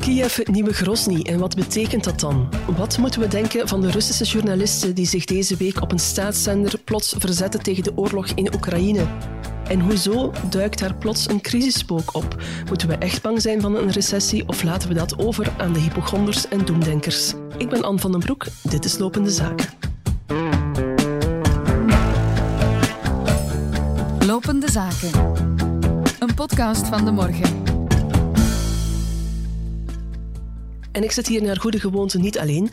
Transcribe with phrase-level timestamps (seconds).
[0.00, 2.48] Kiev het nieuwe Grozny en wat betekent dat dan?
[2.76, 6.78] Wat moeten we denken van de Russische journalisten die zich deze week op een staatszender
[6.84, 9.06] plots verzetten tegen de oorlog in Oekraïne?
[9.64, 12.42] En hoezo duikt daar plots een crisispook op?
[12.68, 15.80] Moeten we echt bang zijn van een recessie of laten we dat over aan de
[15.80, 17.32] hypochonders en doemdenkers?
[17.56, 19.66] Ik ben Anne van den Broek, dit is Lopende Zaken.
[24.26, 25.10] Lopende Zaken.
[26.18, 27.59] Een podcast van de morgen.
[31.00, 32.70] En ik zit hier naar goede gewoonte niet alleen.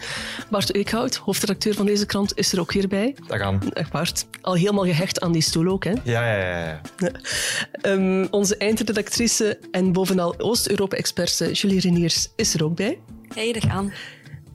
[0.49, 3.15] Bart Eekhout, hoofdredacteur van deze krant, is er ook weer bij.
[3.27, 3.61] Dag aan.
[3.73, 4.25] Dag Bart.
[4.41, 5.91] Al helemaal gehecht aan die stoel ook, hè?
[6.03, 6.81] Ja, ja, ja.
[6.97, 7.11] ja.
[7.91, 12.99] Um, onze eindredactrice en bovenal Oost-Europa-experte Julie Reniers is er ook bij.
[13.33, 13.93] Hey, dag aan.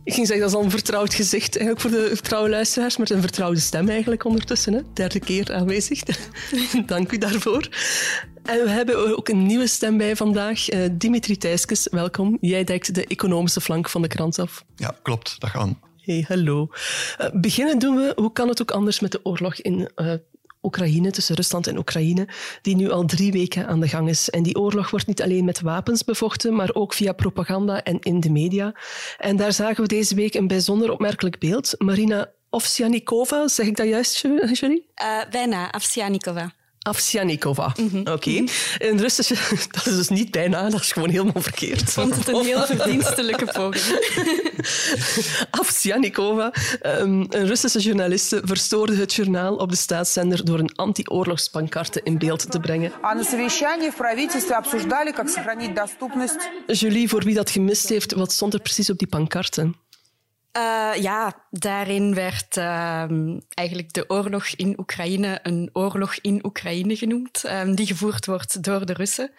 [0.04, 3.10] Ik ging zeggen, dat is al een vertrouwd gezicht eigenlijk voor de trouwe luisteraars, met
[3.10, 4.72] een vertrouwde stem eigenlijk ondertussen.
[4.72, 4.80] Hè?
[4.94, 6.02] Derde keer aanwezig.
[6.86, 7.68] Dank u daarvoor.
[8.42, 10.72] En we hebben ook een nieuwe stem bij vandaag.
[10.72, 12.38] Uh, Dimitri Thijskes, welkom.
[12.40, 14.64] Jij dekt de economische flank van de krant af.
[14.76, 15.40] Ja, klopt.
[15.40, 15.80] Dag aan.
[15.96, 16.68] Hey, hallo.
[17.20, 20.14] Uh, beginnen doen we, hoe kan het ook anders met de oorlog in uh,
[20.62, 22.28] Oekraïne, tussen Rusland en Oekraïne,
[22.62, 24.30] die nu al drie weken aan de gang is.
[24.30, 28.20] En die oorlog wordt niet alleen met wapens bevochten, maar ook via propaganda en in
[28.20, 28.74] de media.
[29.18, 31.74] En daar zagen we deze week een bijzonder opmerkelijk beeld.
[31.78, 34.86] Marina Ovsjanikova, zeg ik dat juist, Julie?
[35.02, 36.52] Uh, bijna, Ovsjanikova.
[36.82, 37.74] Afsjanikova.
[37.76, 38.00] Mm -hmm.
[38.00, 38.10] Oké.
[38.10, 38.38] Okay.
[38.38, 38.98] Mm -hmm.
[38.98, 39.34] Russische,
[39.74, 41.80] dat is dus niet bijna, dat is gewoon helemaal verkeerd.
[41.80, 43.98] Ik vond het een heel verdienstelijke poging.
[45.60, 52.18] Afsjanikova, um, een Russische journaliste, verstoorde het journaal op de staatszender door een anti-oorlogspankarte in
[52.18, 52.92] beeld te brengen.
[56.66, 59.70] Julie, voor wie dat gemist heeft, wat stond er precies op die pankarte?
[60.56, 63.04] Uh, ja, daarin werd uh,
[63.48, 68.86] eigenlijk de oorlog in Oekraïne een oorlog in Oekraïne genoemd, um, die gevoerd wordt door
[68.86, 69.32] de Russen.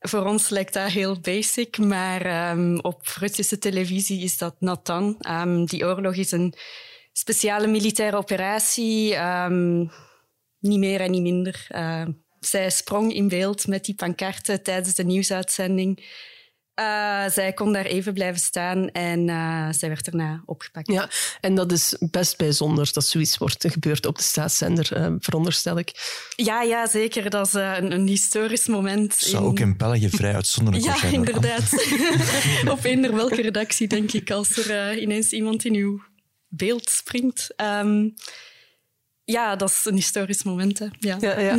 [0.00, 4.56] Voor ons lijkt dat heel basic, maar um, op Russische televisie is dat.
[5.28, 6.54] Um, die oorlog is een
[7.12, 9.16] speciale militaire operatie,
[10.58, 11.66] niet meer en niet minder.
[11.70, 12.06] Uh,
[12.40, 16.04] zij sprong in beeld met die pankarten tijdens de nieuwsuitzending.
[16.80, 20.92] Uh, zij kon daar even blijven staan en uh, zij werd daarna opgepakt.
[20.92, 21.08] Ja,
[21.40, 25.92] en dat is best bijzonder dat zoiets wordt gebeurd op de staatszender, uh, veronderstel ik.
[26.36, 27.30] Ja, ja, zeker.
[27.30, 29.14] Dat is een, een, historisch moment.
[29.14, 29.48] Zou in...
[29.48, 31.12] ook in België vrij uitzonderlijk ja, zijn.
[31.12, 31.72] Ja, inderdaad.
[32.78, 36.02] op eender welke redactie, denk ik, als er ineens iemand in uw
[36.48, 37.54] beeld springt.
[37.56, 38.14] Um,
[39.24, 40.78] ja, dat is een historisch moment.
[40.78, 40.86] Hè.
[40.98, 41.16] Ja.
[41.20, 41.56] ja, ja.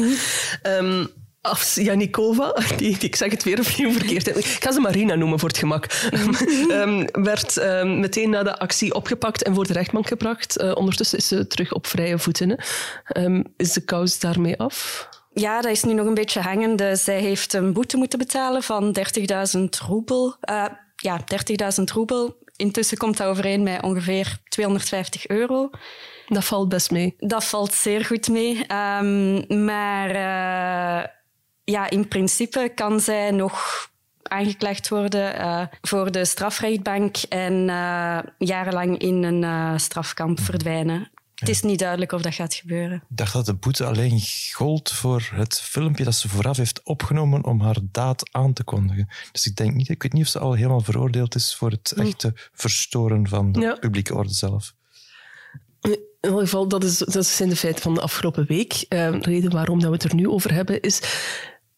[0.77, 1.07] um,
[1.47, 5.50] Afsjanikova, die, die, ik zeg het weer opnieuw verkeerd, ik ga ze Marina noemen voor
[5.50, 5.85] het gemak,
[6.69, 10.62] um, werd um, meteen na de actie opgepakt en voor de rechtbank gebracht.
[10.62, 12.63] Uh, ondertussen is ze terug op vrije voeten.
[13.18, 15.09] Um, is de kous daarmee af?
[15.34, 16.96] Ja, dat is nu nog een beetje hangende.
[16.96, 18.97] Zij heeft een boete moeten betalen van
[19.57, 20.36] 30.000 roebel.
[20.50, 20.66] Uh,
[20.96, 21.19] ja,
[21.80, 22.38] 30.000 roebel.
[22.56, 25.69] Intussen komt dat overeen met ongeveer 250 euro.
[26.28, 27.16] Dat valt best mee.
[27.18, 28.66] Dat valt zeer goed mee.
[29.47, 30.16] maar...
[30.16, 31.16] Uh,
[31.72, 33.89] ja, in principe kan zij nog
[34.23, 41.11] aangeklaagd worden uh, voor de strafrechtbank en uh, jarenlang in een uh, strafkamp verdwijnen.
[41.35, 43.03] Het is niet duidelijk of dat gaat gebeuren.
[43.09, 47.45] Ik dacht dat de boete alleen gold voor het filmpje dat ze vooraf heeft opgenomen
[47.45, 49.07] om haar daad aan te kondigen.
[49.31, 51.91] Dus ik denk niet, ik weet niet of ze al helemaal veroordeeld is voor het
[51.91, 53.75] echte verstoren van de ja.
[53.75, 54.73] publieke orde zelf.
[55.81, 58.85] In ieder geval, dat, is, dat zijn de feiten van de afgelopen week.
[58.89, 61.01] de reden waarom dat we het er nu over hebben is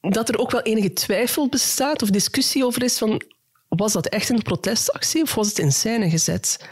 [0.01, 3.21] dat er ook wel enige twijfel bestaat of discussie over is van
[3.67, 6.67] was dat echt een protestactie of was het in scène gezet?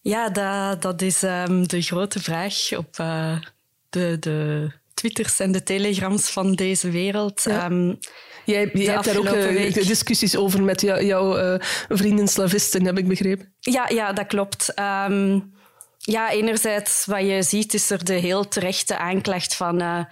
[0.00, 3.36] Ja, dat, dat is um, de grote vraag op uh,
[3.90, 7.42] de, de Twitters en de telegrams van deze wereld.
[7.44, 7.70] Ja.
[7.70, 7.98] Um,
[8.44, 12.98] Jij, jij hebt daar ook uh, discussies over met jou, jouw uh, vrienden slavisten, heb
[12.98, 13.54] ik begrepen.
[13.60, 14.72] Ja, ja dat klopt.
[14.78, 15.52] Um,
[15.98, 20.06] ja, enerzijds wat je ziet is er de heel terechte aanklacht van...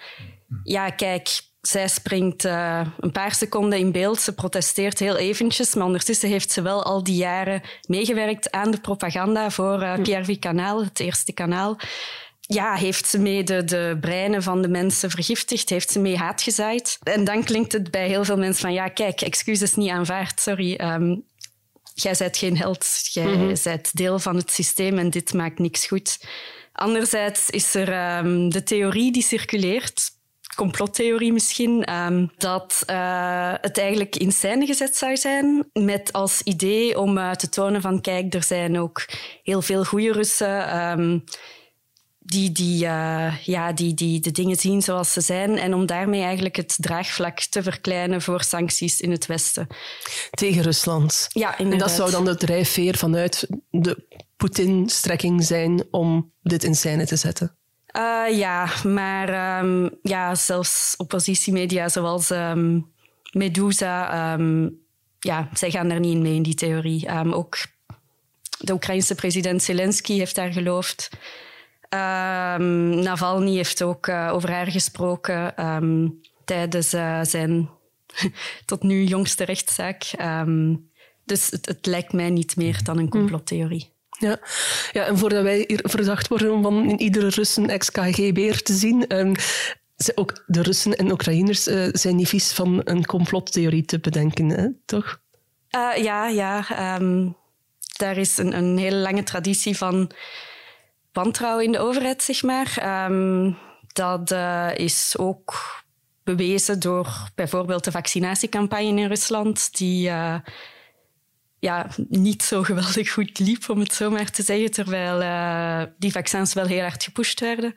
[0.62, 5.86] ja, kijk, zij springt uh, een paar seconden in beeld, ze protesteert heel eventjes, maar
[5.86, 10.84] ondertussen heeft ze wel al die jaren meegewerkt aan de propaganda voor uh, Pierre Kanaal,
[10.84, 11.78] het eerste kanaal.
[12.40, 16.42] Ja, heeft ze mee de, de breinen van de mensen vergiftigd, heeft ze mee haat
[16.42, 16.98] gezaaid.
[17.02, 20.80] En dan klinkt het bij heel veel mensen van, ja, kijk, excuses niet aanvaard, sorry.
[20.80, 21.24] Um,
[21.94, 23.54] jij bent geen held, jij mm -hmm.
[23.62, 26.18] bent deel van het systeem en dit maakt niks goed.
[26.72, 30.10] Anderzijds is er um, de theorie die circuleert,
[30.56, 36.98] complottheorie misschien, um, dat uh, het eigenlijk in scène gezet zou zijn met als idee
[36.98, 39.06] om uh, te tonen van kijk, er zijn ook
[39.42, 40.78] heel veel goede Russen.
[40.90, 41.24] Um,
[42.30, 46.22] die, die, uh, ja, die, die de dingen zien zoals ze zijn en om daarmee
[46.22, 49.66] eigenlijk het draagvlak te verkleinen voor sancties in het Westen.
[50.30, 51.26] Tegen Rusland.
[51.28, 51.72] Ja, inderdaad.
[51.72, 54.06] En dat zou dan de drijfveer vanuit de
[54.36, 57.58] Poetin-strekking zijn om dit in scène te zetten?
[57.96, 62.92] Uh, ja, maar um, ja, zelfs oppositiemedia zoals um,
[63.32, 64.78] Medusa, um,
[65.18, 67.08] ja, zij gaan daar niet in mee in die theorie.
[67.32, 67.56] ook
[68.58, 71.10] de Oekraïnse president Zelensky heeft daar geloofd.
[73.02, 75.54] Navalny heeft ook uh, over haar gesproken
[76.44, 77.70] tijdens uh, zijn
[78.64, 80.10] tot nu jongste rechtszaak.
[81.24, 83.10] Dus het, het, lijkt mij niet meer dan een hm.
[83.10, 83.92] complottheorie.
[84.20, 84.38] Ja.
[84.92, 88.72] ja, en voordat wij hier verdacht worden om van in iedere Rus een ex-KGB'er te
[88.72, 89.34] zien, um,
[90.14, 94.68] ook de Russen en Oekraïners uh, zijn niet vies van een complottheorie te bedenken, hè?
[94.84, 95.20] toch?
[95.96, 96.64] ja, ja.
[96.96, 97.36] Um,
[97.96, 100.10] daar is een, een hele lange traditie van
[101.12, 103.04] wantrouwen in de overheid, zeg maar.
[103.10, 103.56] Um,
[103.92, 105.54] dat uh, is ook
[106.24, 110.10] bewezen door bijvoorbeeld de vaccinatiecampagne in Rusland, die
[111.60, 116.12] ja, niet zo geweldig goed liep, om het zo maar te zeggen, terwijl uh, die
[116.12, 117.74] vaccins wel heel hard gepusht werden.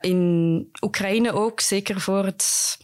[0.00, 2.76] In Oekraïne ook, zeker voor het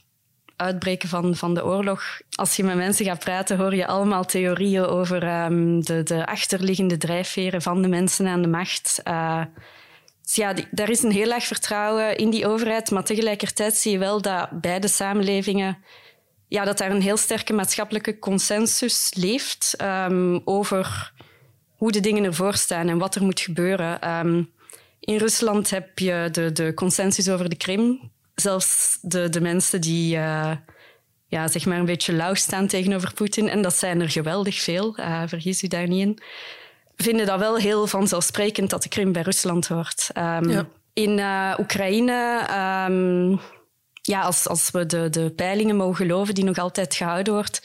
[0.57, 2.03] uitbreken van, van de oorlog.
[2.31, 6.97] Als je met mensen gaat praten, hoor je allemaal theorieën over um, de, de achterliggende
[6.97, 9.01] drijfveren van de mensen aan de macht.
[9.05, 9.43] Uh,
[10.23, 14.23] ja, daar is een heel laag vertrouwen in die overheid, maar tegelijkertijd zie je wel
[14.23, 15.79] dat beide samenlevingen
[16.51, 21.13] ja, dat daar een heel sterke maatschappelijke consensus leeft um, over
[21.77, 24.19] hoe de dingen ervoor staan en wat er moet gebeuren.
[24.27, 24.51] Um,
[25.01, 30.17] in Rusland heb je de, de consensus over de Krim, zelfs de, de mensen die
[30.17, 30.53] uh,
[31.27, 34.99] ja, zeg maar een beetje lauw staan tegenover Poetin, en dat zijn er geweldig veel,
[34.99, 36.19] uh, vergis u daar niet in,
[36.97, 40.11] vinden dat wel heel vanzelfsprekend dat de Krim bij Rusland hoort.
[40.17, 40.67] Um, ja.
[40.93, 42.47] In uh, Oekraïne,
[44.11, 47.61] ja, als, als we de, de peilingen mogen geloven, die nog altijd gehouden wordt,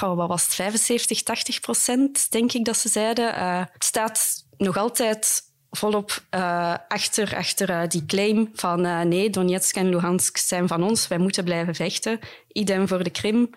[0.00, 3.34] wat was het, 75, 80 procent, denk ik dat ze zeiden.
[3.72, 5.42] het staat nog altijd
[5.76, 10.82] volop uh, achter, achter uh, die claim van uh, nee, Donetsk en Luhansk zijn van
[10.82, 12.18] ons, wij moeten blijven vechten.
[12.52, 13.50] Idem voor de Krim.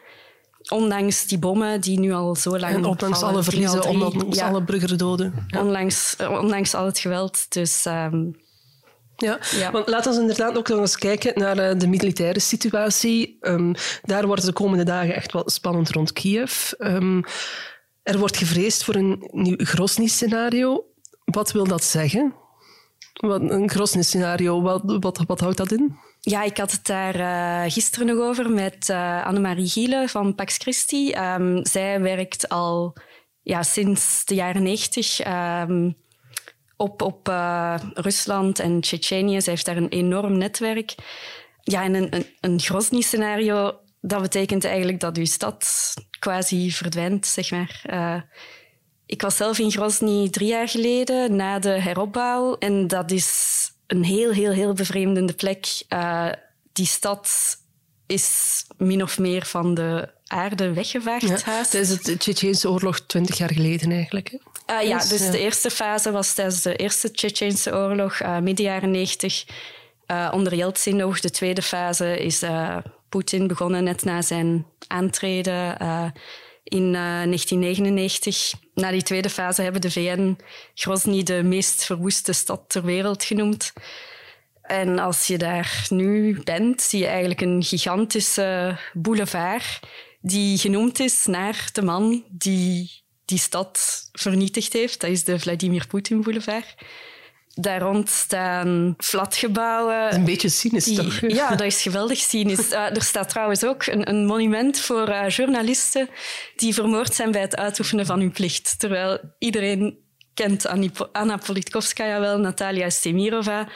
[0.69, 2.73] Ondanks die bommen die nu al zo lang.
[2.73, 4.47] En ondanks alle verliezen, ondanks ja.
[4.47, 5.45] alle burgerdoden.
[5.47, 5.61] Ja.
[5.63, 7.53] Ondanks, ondanks al het geweld.
[7.53, 7.85] Dus.
[7.85, 8.35] Um,
[9.17, 9.71] ja, ja.
[9.71, 13.37] want laten we inderdaad ook nog eens kijken naar de militaire situatie.
[13.41, 13.73] Um,
[14.03, 16.71] daar wordt de komende dagen echt wel spannend rond Kiev.
[16.77, 17.23] Um,
[18.03, 20.85] er wordt gevreesd voor een nieuw Grozny-scenario.
[21.25, 22.33] Wat wil dat zeggen?
[23.13, 25.97] Wat, een Grosny-scenario, wat, wat, wat houdt dat in?
[26.19, 30.57] Ja, ik had het daar uh, gisteren nog over met uh, Annemarie Giele van Pax
[30.57, 31.13] Christi.
[31.13, 32.95] Um, zij werkt al
[33.41, 35.97] ja, sinds de jaren negentig um,
[36.77, 39.41] op, op uh, Rusland en Tsjetsjenië.
[39.41, 40.95] Zij heeft daar een enorm netwerk.
[41.63, 47.51] Ja, en een, een, een Grozny-scenario, dat betekent eigenlijk dat uw stad quasi verdwijnt, zeg
[47.51, 47.81] maar.
[49.05, 52.55] Ik was zelf in Grozny drie jaar geleden na de heropbouw.
[52.57, 53.57] En dat is
[53.87, 55.83] een heel, heel, heel bevreemdende plek.
[55.89, 56.29] Uh,
[56.73, 57.29] die stad
[58.07, 61.27] is min of meer van de aarde weggevaagd.
[61.45, 64.39] Ja, tijdens de Tsjetsjeense oorlog twintig jaar geleden eigenlijk.
[64.71, 68.65] Uh, ja, dus, dus de eerste fase was tijdens de eerste Tsjetsjeense oorlog, uh, midden
[68.65, 69.45] jaren negentig.
[70.31, 71.19] onder Yeltsin nog.
[71.19, 72.43] De tweede fase is
[73.09, 75.77] Poetin begonnen net na zijn aantreden
[76.69, 78.53] in 1999.
[78.53, 80.37] Eh, Na die tweede fase hebben de VN
[80.73, 83.73] Grozny de meest verwoeste stad ter wereld genoemd.
[84.61, 89.79] En als je daar nu bent, zie je eigenlijk een gigantische boulevard
[90.21, 93.79] die genoemd is naar de man die die stad
[94.11, 95.01] vernietigd heeft.
[95.01, 96.75] Dat is de Vladimir Poetin Boulevard.
[97.53, 100.13] Daar rond staan flatgebouwen.
[100.13, 101.19] Een beetje cynisch, toch?
[101.27, 102.71] Ja, dat is geweldig cynisch.
[102.71, 106.09] Uh, er staat trouwens ook een, een monument voor uh, journalisten
[106.55, 108.79] die vermoord zijn bij het uitoefenen van hun plicht.
[108.79, 109.97] Terwijl iedereen
[110.33, 110.67] kent
[111.11, 113.67] Anna Politkovskaya wel, Natalia Stemirova.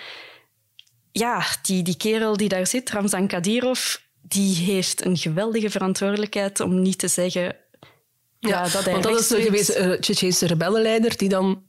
[1.12, 6.81] Ja, die, die kerel die daar zit, Ramzan Kadyrov, die heeft een geweldige verantwoordelijkheid om
[6.81, 7.55] niet te zeggen
[8.50, 11.63] ja, dat want dat is de gewezen uh, Tsjetsjeense rebellenleider die dan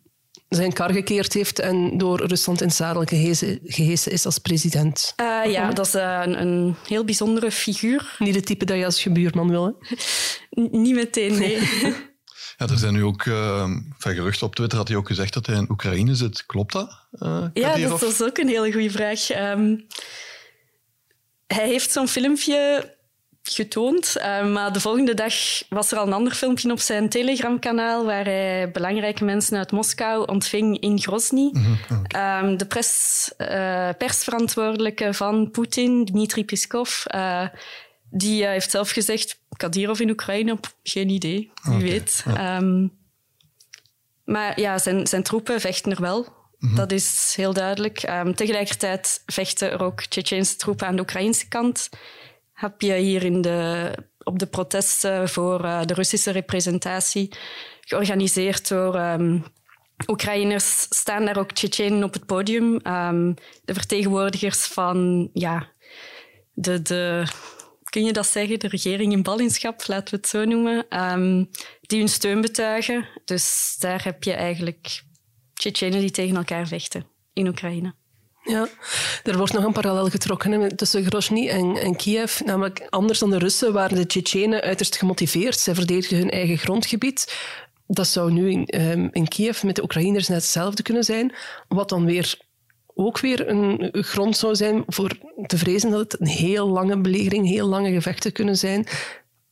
[0.48, 5.12] zijn kar gekeerd heeft en door Rusland in zadel gehesen, is als president.
[5.20, 8.14] Uh, ja, dat is uh, een, een, heel bijzondere figuur.
[8.18, 9.72] Niet het type dat je als je buurman wil, hè?
[10.70, 11.58] Niet meteen, nee.
[12.56, 15.46] Ja, er zijn nu ook uh, van geruchten op Twitter had hij ook gezegd dat
[15.46, 16.46] hij in Oekraïne zit.
[16.46, 17.06] Klopt dat?
[17.12, 19.30] Uh, ja, dat is ook een hele goede vraag.
[19.30, 19.86] Um,
[21.46, 22.90] hij heeft zo'n filmpje
[23.42, 24.16] getoond.
[24.18, 25.34] Uh, maar de volgende dag
[25.68, 30.26] was er al een ander filmpje op zijn Telegram-kanaal waar hij belangrijke mensen uit Moskou
[30.26, 31.50] ontving in Grozny.
[31.52, 32.56] Mm -hmm.
[32.56, 32.66] de
[33.38, 37.46] uh, persverantwoordelijke van Poetin, Dmitri Peskov, uh,
[38.10, 41.88] die heeft zelf gezegd: Kadyrov in Oekraïne, geen idee, wie okay.
[41.88, 42.24] weet.
[42.26, 42.56] Ja.
[42.56, 43.00] Um,
[44.24, 46.40] maar ja, zijn, zijn troepen vechten er wel.
[46.58, 46.74] Mhm.
[46.74, 48.02] Dat is heel duidelijk.
[48.08, 51.88] Um, tegelijkertijd vechten er ook Tsjetsjeense troepen aan de Oekraïnse kant.
[52.62, 57.32] Heb je hier in de, op de protesten voor uh, de Russische representatie,
[57.80, 59.44] georganiseerd door um,
[60.06, 62.86] Oekraïners, staan daar ook Tsjetsjenen op het podium.
[62.86, 65.68] Um, de vertegenwoordigers van ja,
[66.52, 67.24] de, de,
[67.84, 70.86] kun je dat zeggen, de regering in ballingschap, laten we het zo noemen,
[71.80, 73.08] die hun steun betuigen.
[73.24, 75.02] Dus daar heb je eigenlijk
[75.54, 77.94] Tsjetsjenen die tegen elkaar vechten in Oekraïne.
[78.44, 78.68] Ja,
[79.24, 82.40] er wordt nog een parallel getrokken tussen Grozny en, Kiev.
[82.40, 85.58] Namelijk, anders dan de Russen waren de Tsjetsjenen uiterst gemotiveerd.
[85.58, 87.36] Zij verdedigen hun eigen grondgebied.
[87.86, 91.34] Dat zou nu in, um, in Kiev met de Oekraïners net hetzelfde kunnen zijn.
[91.68, 92.38] Wat dan weer
[92.94, 97.46] ook weer een grond zou zijn voor te vrezen dat het een heel lange belegering,
[97.46, 98.86] heel lange gevechten kunnen zijn.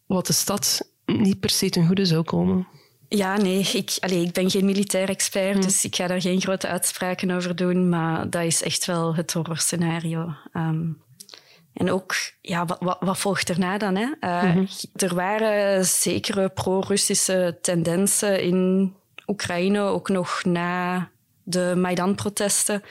[0.07, 2.67] Wat de stad niet per se ten goede zou komen.
[3.13, 5.61] Ja, nee, ik, allez, ik ben geen militair expert, hm.
[5.61, 7.89] dus ik ga daar geen grote uitspraken over doen.
[7.89, 10.35] Maar dat is echt wel het horrorscenario.
[10.53, 11.03] Um,
[11.73, 13.97] en ook, ja, wat, wat, volgt erna dan?
[13.97, 14.07] Hè?
[14.21, 18.93] Uh, mm Er waren zekere pro-Russische tendensen in
[19.27, 21.09] Oekraïne, ook nog na
[21.43, 22.83] de Maidan-protesten.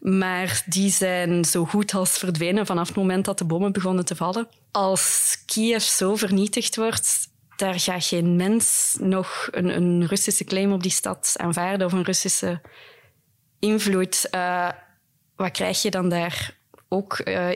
[0.00, 4.16] Maar die zijn zo goed als verdwenen vanaf het moment dat de bommen begonnen te
[4.16, 4.48] vallen.
[4.70, 7.28] Als Kiev zo vernietigd wordt,
[7.62, 12.04] daar gaat geen mens nog een, een, Russische claim op die stad aanvaarden of een
[12.04, 12.60] Russische
[13.58, 14.28] invloed.
[14.30, 14.68] Uh,
[15.36, 16.56] wat krijg je dan daar?
[16.88, 17.48] Ook uh,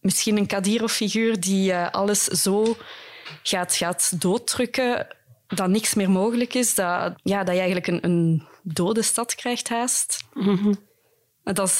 [0.00, 2.76] misschien een Kadyrov-figuur die uh, alles zo
[3.42, 5.06] gaat, gaat dooddrukken
[5.46, 6.74] dat niks meer mogelijk is.
[6.74, 10.24] Dat, ja, dat je eigenlijk een, een dode stad krijgt haast.
[10.32, 10.76] Mm -hmm.
[11.42, 11.76] dat, is,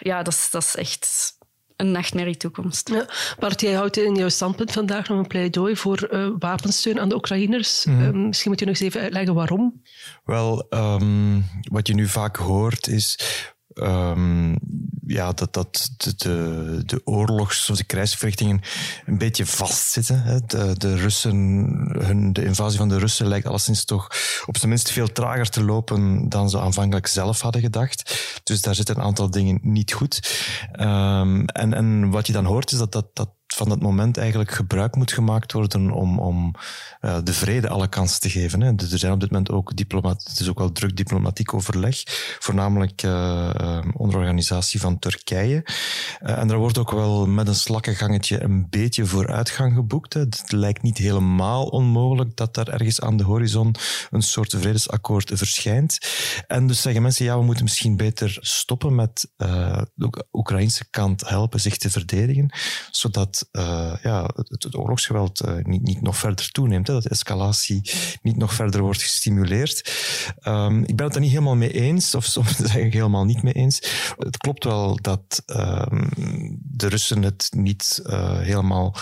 [0.00, 1.36] ja, dat, is, dat is echt
[1.78, 2.88] een nachtmerrie toekomst.
[2.88, 3.06] Ja,
[3.38, 7.14] Bart, jij houdt in jouw standpunt vandaag nog een pleidooi voor uh, wapensteun aan de
[7.14, 7.84] Oekraïners.
[7.84, 8.26] Mm.
[8.26, 9.82] Misschien moet je nog eens even uitleggen waarom.
[10.24, 13.18] Wel, um, wat je nu vaak hoort is
[13.74, 14.56] um,
[15.06, 18.60] ja, dat, dat de, de, de oorlogs- of de krijgsverrichtingen
[19.06, 20.42] een beetje vastzitten.
[20.46, 21.36] De, Russen,
[21.98, 24.08] hun, de invasie van de Russen lijkt alleszins toch
[24.46, 28.24] op zijn minst veel trager te lopen dan ze aanvankelijk zelf hadden gedacht.
[28.44, 30.42] Dus daar zitten een aantal dingen niet goed.
[30.80, 34.50] Um, en, en wat je dan hoort is dat, dat, dat van dat moment eigenlijk
[34.50, 36.54] gebruik moet gemaakt worden om, om
[37.00, 38.60] uh, de vrede alle kansen te geven.
[38.60, 38.68] Hè.
[38.68, 42.02] Er zijn op dit moment ook diplomat, het is ook wel druk diplomatiek overleg,
[42.38, 45.64] voornamelijk uh, onder organisatie van Turkije.
[46.18, 50.14] En daar wordt ook wel met een slakkengangetje een beetje vooruitgang geboekt.
[50.14, 53.74] Het lijkt niet helemaal onmogelijk dat daar ergens aan de horizon
[54.10, 55.98] een soort vredesakkoord verschijnt.
[56.46, 59.30] En dus zeggen mensen, ja, we moeten misschien beter stoppen met
[59.94, 62.50] de Oekraïnse kant helpen zich te verdedigen,
[62.90, 66.86] zodat uh, ja, het, het oorlogsgeweld uh, niet, niet nog verder toeneemt.
[66.86, 67.90] Hè, dat de escalatie
[68.22, 69.92] niet nog verder wordt gestimuleerd.
[70.42, 73.52] Um, ik ben het er niet helemaal mee eens, of soms eigenlijk helemaal niet mee
[73.52, 73.80] eens.
[74.18, 76.08] Het klopt wel dat um,
[76.62, 78.94] de Russen het niet uh, helemaal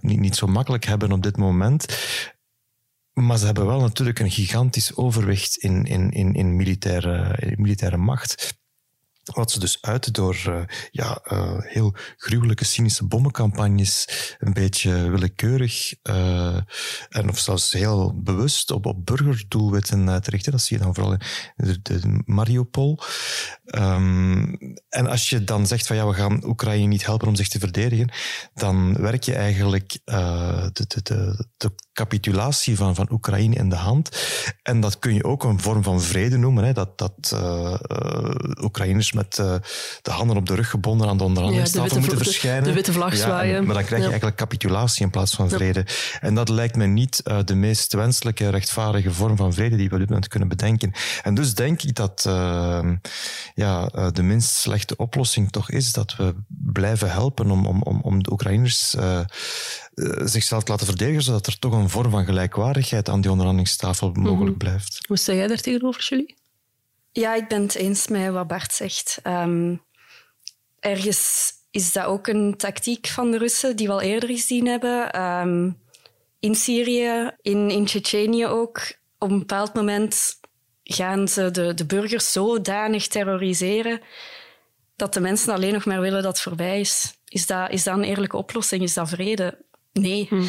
[0.00, 1.86] niet, niet zo makkelijk hebben op dit moment.
[3.12, 7.96] Maar ze hebben wel natuurlijk een gigantisch overwicht in, in, in, in, militaire, in militaire
[7.96, 8.58] macht.
[9.34, 10.60] Wat ze dus uiten door uh,
[10.90, 14.08] ja, uh, heel gruwelijke, cynische bommencampagnes,
[14.38, 16.56] een beetje willekeurig uh,
[17.08, 20.52] en of zelfs heel bewust op, op burgerdoelwitten te richten.
[20.52, 22.98] Dat zie je dan vooral in de, Mariupol.
[23.64, 24.56] Um,
[24.88, 27.58] en als je dan zegt van ja, we gaan Oekraïne niet helpen om zich te
[27.58, 28.12] verdedigen,
[28.54, 34.08] dan werk je eigenlijk de, de, de, de capitulatie van, van Oekraïne in de hand.
[34.62, 36.64] En dat kun je ook een vorm van vrede noemen.
[36.64, 36.72] Hè?
[36.72, 37.36] Dat, dat
[38.62, 39.54] Oekraïners met uh,
[40.02, 42.64] de handen op de rug gebonden aan de onderhandelingstafel ja, moeten verschijnen.
[42.64, 43.54] De, witte vlag zwaaien.
[43.54, 45.86] Ja, maar dan krijg je eigenlijk capitulatie in plaats van vrede.
[46.20, 49.94] En dat lijkt me niet uh, de meest wenselijke, rechtvaardige vorm van vrede die we
[49.94, 50.92] op dit moment kunnen bedenken.
[51.22, 52.90] En dus denk ik dat uh,
[53.54, 58.22] ja, de minst slechte oplossing toch is dat we blijven helpen om, om, om, om
[58.22, 58.96] de Oekraïners
[60.24, 64.56] zichzelf te laten verdedigen, zodat er toch een vorm van gelijkwaardigheid aan die onderhandelingstafel mogelijk
[64.56, 64.58] mhm.
[64.58, 64.98] blijft.
[65.06, 66.39] Hoe sta jij daar tegenover, Julie?
[67.20, 69.20] Ja, ik ben het eens met wat Bart zegt.
[69.24, 69.82] Um,
[70.78, 75.20] ergens is dat ook een tactiek van de Russen die we al eerder gezien hebben.
[75.22, 75.82] Um,
[76.38, 78.80] in Syrië, in, in ook.
[79.18, 80.40] Op een bepaald moment
[80.84, 84.00] gaan ze de, de burgers zodanig terroriseren
[84.96, 87.14] dat de mensen alleen nog maar willen dat het voorbij is.
[87.24, 88.82] Is dat, is dat een eerlijke oplossing?
[88.82, 89.64] Is dat vrede?
[89.92, 90.26] Nee.
[90.28, 90.44] Hm.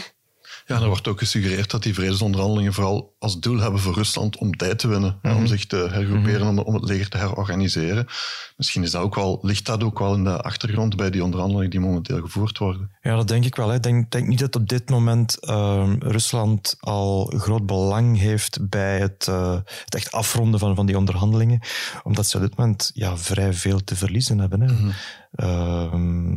[0.65, 4.57] Ja, er wordt ook gesuggereerd dat die vredesonderhandelingen vooral als doel hebben voor Rusland om
[4.57, 5.45] tijd te winnen, om mhm.
[5.45, 6.57] zich te hergroeperen, mhm.
[6.57, 8.07] om, om, het leger te herorganiseren.
[8.57, 11.69] Misschien is dat ook wel, ligt dat ook wel in de achtergrond bij die onderhandelingen
[11.69, 12.91] die momenteel gevoerd worden.
[13.01, 13.73] Ja, dat denk ik wel.
[13.73, 18.99] Ik denk, denk niet dat op dit moment uh, Rusland al groot belang heeft bij
[18.99, 21.59] het, uh, het echt afronden van, van die onderhandelingen,
[22.03, 24.61] omdat ze op dit moment ja, vrij veel te verliezen hebben.
[24.61, 24.73] Hè.
[24.73, 24.75] Mhm.
[24.75, 24.91] Ehm,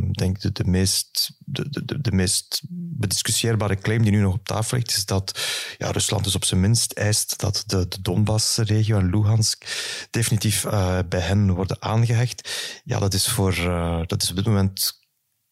[0.08, 4.46] ik denk de, de, meest, de, de, de meest bediscussieerbare claim die nu nog op
[4.46, 5.38] tafel ligt, is dat
[5.78, 9.64] ja, Rusland dus op zijn minst eist dat de, de Donbass-regio en Luhansk
[10.10, 12.50] definitief uh, bij hen worden aangehecht.
[12.84, 15.02] Ja, dat is, voor, uh, dat is op dit moment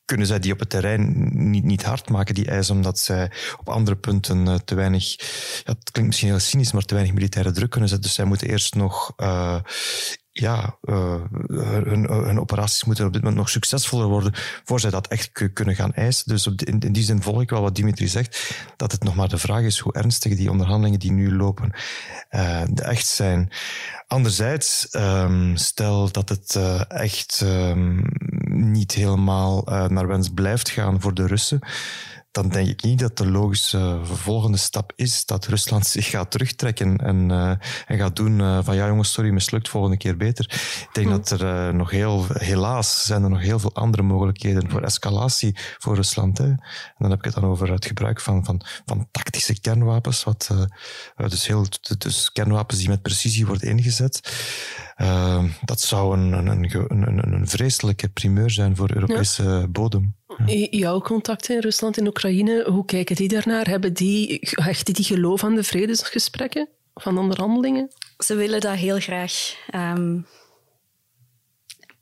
[0.05, 3.69] kunnen zij die op het terrein niet, niet hard maken, die eisen, omdat zij op
[3.69, 5.17] andere punten uh, te weinig,
[5.65, 8.07] ja, het klinkt misschien heel cynisch, maar te weinig militaire druk kunnen zetten.
[8.07, 9.13] Dus zij moeten eerst nog
[10.33, 11.15] ja, uh,
[11.47, 14.33] hun, operaties moeten op dit moment nog succesvoller worden
[14.65, 16.29] voor zij dat echt kunnen gaan eisen.
[16.29, 19.29] Dus op in, die zin volg ik wel wat Dimitri zegt, dat het nog maar
[19.29, 21.73] de vraag is hoe ernstig die onderhandelingen die nu lopen
[22.31, 23.51] uh, echt zijn.
[24.07, 28.07] Anderzijds, um, stel dat het uh, echt um,
[28.45, 31.61] niet helemaal naar wens blijft gaan voor de Russen,
[32.33, 36.97] dan denk ik niet dat de logische volgende stap is dat Rusland zich gaat terugtrekken
[36.97, 37.51] en, uh,
[37.87, 40.45] en gaat doen uh, van ja jongens, sorry, mislukt, volgende keer beter.
[40.45, 41.13] Ik denk hm.
[41.13, 45.57] dat er uh, nog heel, helaas zijn er nog heel veel andere mogelijkheden voor escalatie
[45.79, 46.39] voor Rusland.
[46.39, 46.45] Hè.
[46.45, 46.59] En
[46.99, 50.51] dan heb ik het dan over het gebruik van, van, van tactische kernwapens, wat,
[51.17, 51.67] dus, heel,
[51.99, 54.33] dus kernwapens die met precisie worden ingezet.
[55.65, 60.15] dat zou een, een, een, een, een vreselijke primeur zijn voor Europese bodem.
[60.71, 63.67] Jouw contacten in Rusland en Oekraïne, hoe kijken die daarnaar?
[63.67, 67.91] Hebben die, hechten die geloof aan de vredesgesprekken van onderhandelingen?
[68.19, 69.57] Ze willen dat heel graag.
[69.71, 70.21] Ehm,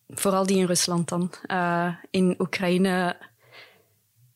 [0.08, 1.32] vooral die in Rusland dan.
[1.42, 3.16] Eh, in Oekraïne,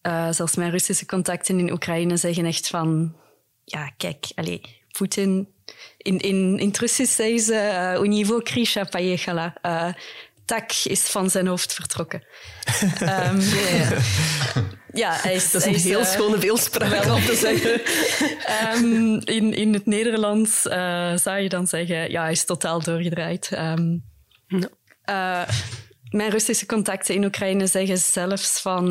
[0.06, 3.16] uh, zelfs mijn Russische contacten in Oekraïne zeggen echt van...
[3.64, 4.60] Ja, kijk, allez,
[4.98, 5.48] Poetin...
[5.96, 7.96] In, in, in het Russisch zeggen ze...
[7.96, 8.42] Uh, niveau
[10.44, 12.22] tak is van zijn hoofd vertrokken.
[13.00, 13.40] um,
[14.92, 17.80] ja, hij is, dat is een heel uh, schone beeldspraak om te zeggen.
[18.84, 23.50] um, in, in het Nederlands uh, zou je dan zeggen, ja, hij is totaal doorgedraaid.
[23.52, 24.04] Um,
[24.48, 24.68] no.
[25.10, 25.48] uh,
[26.10, 28.90] mijn Russische contacten in Oekraïne zeggen zelfs van,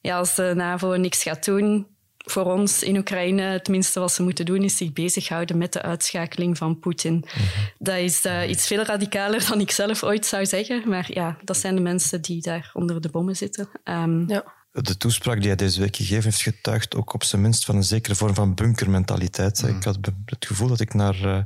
[0.00, 1.93] ja, als de NAVO niks gaat doen,
[2.24, 5.82] voor ons in Oekraïne het minste wat ze moeten doen is zich bezighouden met de
[5.82, 7.14] uitschakeling van Poetin.
[7.14, 7.44] Mhm.
[7.78, 10.88] Dat is uh, iets veel radicaler dan ik zelf ooit zou zeggen.
[10.88, 13.68] Maar ja, dat zijn de mensen die daar onder de bommen zitten.
[13.84, 14.44] Um, ja.
[14.72, 17.84] De toespraak die hij deze week gegeven heeft getuigd ook op zijn minst van een
[17.84, 19.62] zekere vorm van bunkermentaliteit.
[19.62, 19.68] Mm.
[19.68, 21.38] Ik had het gevoel dat ik naar uh,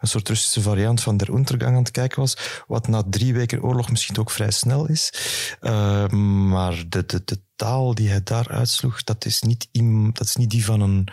[0.00, 3.62] een soort Russische variant van der Untergang aan het kijken was, wat na drie weken
[3.62, 5.12] oorlog misschien ook vrij snel is.
[5.60, 9.68] Uh, maar de, de, de taal die hij daar uitsloeg, dat is niet,
[10.12, 11.08] dat is niet die van een,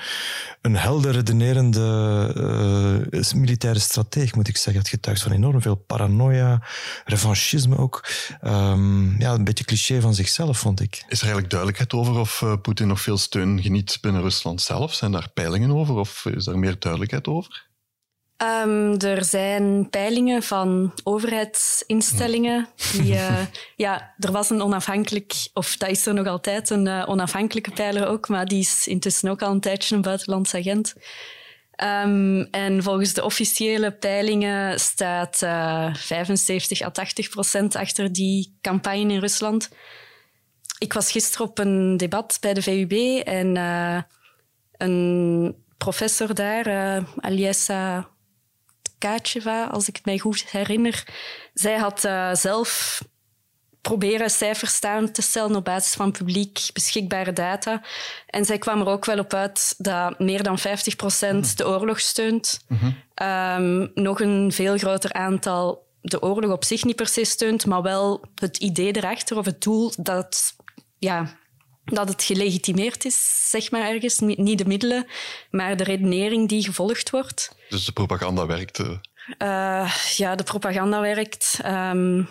[0.61, 1.83] een helder redenerende
[3.11, 4.81] uh, militaire strateeg, moet ik zeggen.
[4.81, 6.61] Het getuigt van enorm veel paranoia,
[7.05, 8.07] revanchisme ook.
[8.43, 10.93] Um, ja, een beetje cliché van zichzelf, vond ik.
[10.95, 14.93] Is er eigenlijk duidelijkheid over of uh, Poetin nog veel steun geniet binnen Rusland zelf?
[14.93, 17.68] Zijn daar peilingen over of is er meer duidelijkheid over?
[18.43, 22.67] Um, er zijn peilingen van overheidsinstellingen.
[22.91, 23.41] Die, uh,
[23.75, 28.07] ja, er was een onafhankelijk, of dat is er nog altijd, een uh, onafhankelijke peiler
[28.07, 30.95] ook, maar die is intussen ook al een tijdje een buitenlands agent.
[31.83, 38.57] Um, en volgens de officiële peilingen staat uh, eh, 75 à 80 procent achter die
[38.61, 39.69] campagne in Rusland.
[40.77, 43.55] Ik was gisteren op een debat bij de VUB en
[44.77, 46.65] een professor daar,
[47.15, 48.09] Aliessa
[48.99, 51.07] Kacheva, als ik het mij goed herinner.
[51.53, 53.01] Zij had uh, zelf
[53.81, 57.81] proberen cijfers staan te stellen op basis van publiek beschikbare data.
[58.27, 61.99] En zij kwam er ook wel op uit dat meer dan 50 procent de oorlog
[61.99, 62.59] steunt.
[62.67, 67.65] Mm um, nog een veel groter aantal de oorlog op zich niet per se steunt,
[67.65, 70.55] maar wel het idee erachter of het doel dat
[70.97, 71.38] ja,
[71.89, 74.19] dat het gelegitimeerd is, zeg maar ergens.
[74.19, 75.07] Niet de middelen,
[75.51, 77.55] maar de redenering die gevolgd wordt.
[77.69, 78.79] Dus de propaganda werkt?
[78.79, 79.93] Uh...
[80.15, 81.59] ja, de propaganda werkt.
[81.65, 82.27] Um,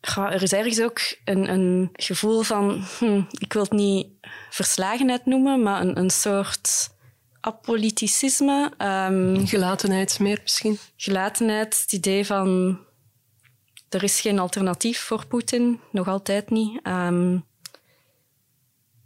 [0.00, 4.06] er is ergens ook een, een gevoel van, hm, ik wil het niet
[4.50, 6.90] verslagenheid noemen, maar een, een soort
[7.40, 8.72] apoliticisme.
[8.78, 10.78] Um, Gelatenheid meer misschien?
[10.96, 12.78] Gelatenheid, het idee van
[13.88, 16.80] er is geen alternatief voor Poetin, nog altijd niet.
[16.86, 17.44] Um,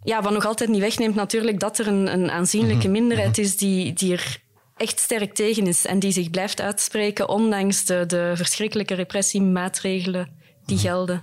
[0.04, 2.92] ja, wat nog altijd niet wegneemt natuurlijk dat er een, een aanzienlijke mhm.
[2.92, 4.40] minderheid is die, die er
[4.76, 10.30] echt sterk tegen is en die zich blijft uitspreken ondanks de, de verschrikkelijke repressiemaatregelen
[10.64, 10.86] die mhm.
[10.86, 11.22] gelden.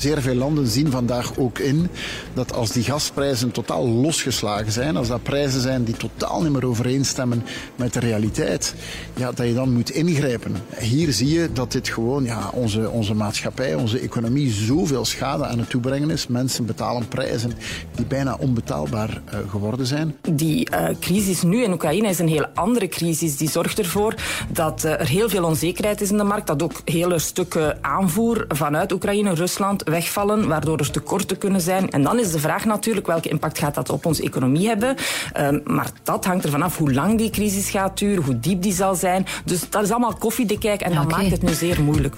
[0.00, 1.88] Zeer veel landen zien vandaag ook in
[2.34, 6.66] dat als die gasprijzen totaal losgeslagen zijn, als dat prijzen zijn die totaal niet meer
[6.66, 7.44] overeenstemmen
[7.76, 8.74] met de realiteit,
[9.16, 10.56] ja, dat je dan moet ingrijpen.
[10.78, 15.58] Hier zie je dat dit gewoon ja, onze, onze maatschappij, onze economie zoveel schade aan
[15.58, 16.26] het toebrengen is.
[16.26, 17.52] Mensen betalen prijzen
[17.94, 20.16] die bijna onbetaalbaar uh, geworden zijn.
[20.30, 23.36] Die uh, crisis nu in Oekraïne is een heel andere crisis.
[23.36, 24.14] Die zorgt ervoor
[24.48, 28.44] dat uh, er heel veel onzekerheid is in de markt, dat ook hele stukken aanvoer
[28.48, 31.90] vanuit Oekraïne, Rusland wegvallen, waardoor er tekorten kunnen zijn.
[31.90, 34.96] En dan is de vraag natuurlijk welke impact gaat dat op onze economie hebben.
[35.36, 38.72] Uh, maar dat hangt ervan af hoe lang die crisis gaat duren, hoe diep die
[38.72, 39.26] zal zijn.
[39.44, 41.18] Dus dat is allemaal koffiedekijk en dat okay.
[41.18, 42.14] maakt het nu zeer moeilijk.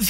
[0.00, 0.06] 24,2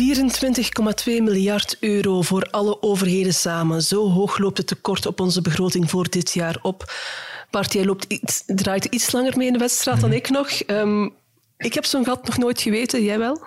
[1.05, 3.83] miljard euro voor alle overheden samen.
[3.83, 6.93] Zo hoog loopt het tekort op onze begroting voor dit jaar op.
[7.51, 10.19] Bart, jij loopt iets, draait iets langer mee in de wedstrijd dan mhm.
[10.19, 10.51] ik nog.
[10.66, 11.12] Um,
[11.57, 13.43] ik heb zo'n gat nog nooit geweten, jij wel?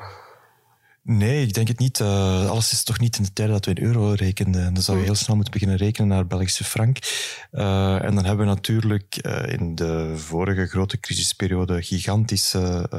[1.05, 1.99] Nee, ik denk het niet.
[1.99, 4.73] Uh, alles is toch niet in de tijd dat we in euro rekenden.
[4.73, 6.97] Dan zou je heel snel moeten beginnen rekenen naar Belgische frank.
[7.51, 12.89] Uh, en dan hebben we natuurlijk uh, in de vorige grote crisisperiode gigantische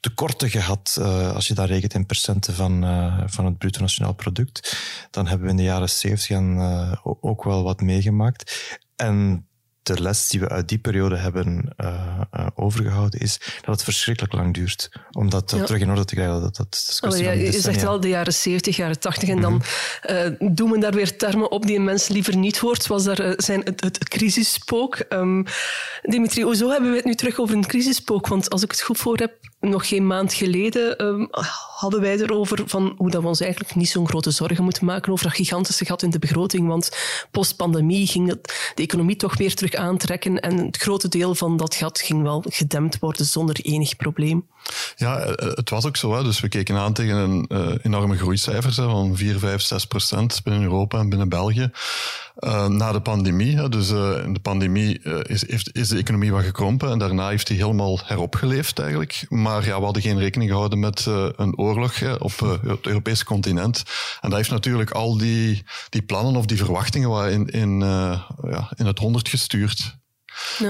[0.00, 0.98] tekorten gehad.
[1.34, 2.84] als je dat rekent in percenten van,
[3.26, 4.76] van het bruto nationaal product.
[5.10, 8.76] Dan hebben we in de jaren zeventig ook wel wat meegemaakt.
[8.96, 9.46] En
[9.82, 14.32] de les die we uit die periode hebben uh, uh, overgehouden is dat het verschrikkelijk
[14.34, 15.64] lang duurt om dat ja.
[15.64, 16.40] terug in orde te krijgen.
[16.40, 19.60] Dat, dat, oh, ja, je zegt wel de jaren 70, jaren 80 en dan mm
[20.00, 20.16] -hmm.
[20.16, 23.34] uh, doen we daar weer termen op die een mens liever niet hoort, zoals daar
[23.36, 25.04] zijn het, het crisisspook.
[25.08, 25.44] Um,
[26.02, 28.26] Dimitri, hoezo hebben we het nu terug over een crisisspook?
[28.26, 29.32] Want als ik het goed voor heb,
[29.70, 31.28] nog geen maand geleden um,
[31.76, 35.12] hadden wij erover van hoe dat we ons eigenlijk niet zo'n grote zorgen moeten maken
[35.12, 36.68] over dat gigantische gat in de begroting.
[36.68, 36.90] Want
[37.30, 38.28] post-pandemie ging
[38.74, 42.44] de economie toch weer terug aantrekken en het grote deel van dat gat ging wel
[42.48, 44.46] gedempt worden zonder enig probleem.
[44.96, 46.14] Ja, eh, het was ook zo.
[46.14, 46.22] Hè.
[46.22, 50.40] Dus we keken aan tegen een uh, enorme groeicijfers hè, van 4, 5, 6 procent
[50.44, 51.70] binnen Europa en binnen België.
[52.68, 53.56] Na de pandemie.
[53.56, 53.68] Hè.
[53.68, 53.90] Dus
[54.24, 58.78] in de pandemie is, is de economie wat gekrompen en daarna heeft hij helemaal heropgeleefd
[58.78, 59.26] eigenlijk.
[59.28, 63.82] Maar ja, we hadden geen rekening gehouden met een oorlog hè, op het Europese continent.
[64.20, 68.86] En dat heeft natuurlijk al die, die plannen of die verwachtingen in, in, ja, in
[68.86, 70.01] het honderd gestuurd.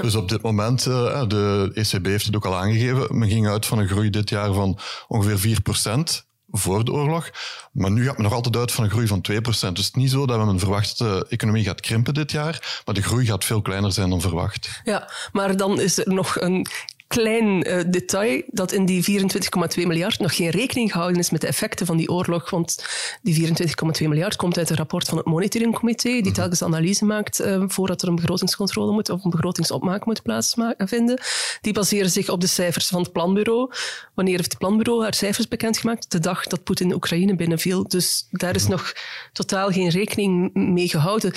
[0.01, 3.65] Dus op dit moment, uh, de ECB heeft het ook al aangegeven, men ging uit
[3.65, 7.29] van een groei dit jaar van ongeveer 4% voor de oorlog.
[7.71, 9.41] Maar nu gaat men nog altijd uit van een groei van 2%.
[9.43, 12.95] Dus het is niet zo dat we een verwachte economie gaat krimpen dit jaar, maar
[12.95, 14.81] de groei gaat veel kleiner zijn dan verwacht.
[14.83, 16.67] Ja, maar dan is er nog een
[17.13, 19.21] klein uh, detail dat in die
[19.79, 22.49] 24,2 miljard nog geen rekening gehouden is met de effecten van die oorlog.
[22.49, 22.85] Want
[23.21, 23.55] die
[24.01, 26.33] 24,2 miljard komt uit een rapport van het monitoringcomité, die mhm.
[26.33, 31.21] telkens analyse maakt uh, voordat er een begrotingscontrole moet of een begrotingsopmaak moet plaatsvinden.
[31.61, 33.71] Die baseren zich op de cijfers van het planbureau.
[34.13, 36.11] Wanneer heeft het planbureau haar cijfers bekendgemaakt?
[36.11, 37.87] De dag dat Poetin Oekraïne binnenviel.
[37.87, 38.71] Dus daar is mhm.
[38.71, 38.93] nog
[39.33, 41.33] totaal geen rekening mee gehouden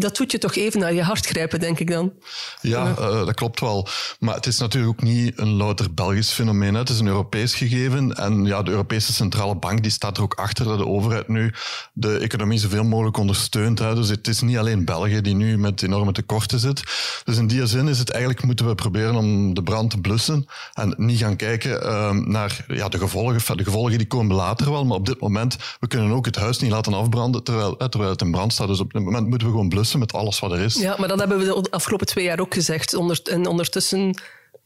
[0.00, 2.12] dat doet je toch even naar je hart grijpen, denk ik dan.
[2.60, 3.88] Ja, uh, dat klopt wel.
[4.18, 6.74] Maar het is natuurlijk ook niet een louter Belgisch fenomeen.
[6.74, 8.14] Het is een Europees gegeven.
[8.14, 11.52] En ja, de Europese Centrale Bank die staat er ook achter dat de overheid nu
[11.92, 13.78] de economie zoveel mogelijk ondersteunt.
[13.78, 13.94] Hè.
[13.94, 16.82] Dus het is niet alleen België die nu met enorme tekorten zit.
[17.24, 20.46] Dus in die zin is het eigenlijk moeten we proberen om de brand te blussen.
[20.72, 23.56] En niet gaan kijken uh, naar ja, de gevolgen.
[23.56, 24.84] De gevolgen die komen later wel.
[24.84, 28.20] Maar op dit moment, we kunnen ook het huis niet laten afbranden terwijl, terwijl het
[28.20, 28.68] in brand staat.
[28.68, 30.74] Dus op dit moment moeten we gewoon blussen met alles wat er is.
[30.74, 32.94] Ja, maar dat hebben we de afgelopen twee jaar ook gezegd.
[33.24, 34.14] En ondertussen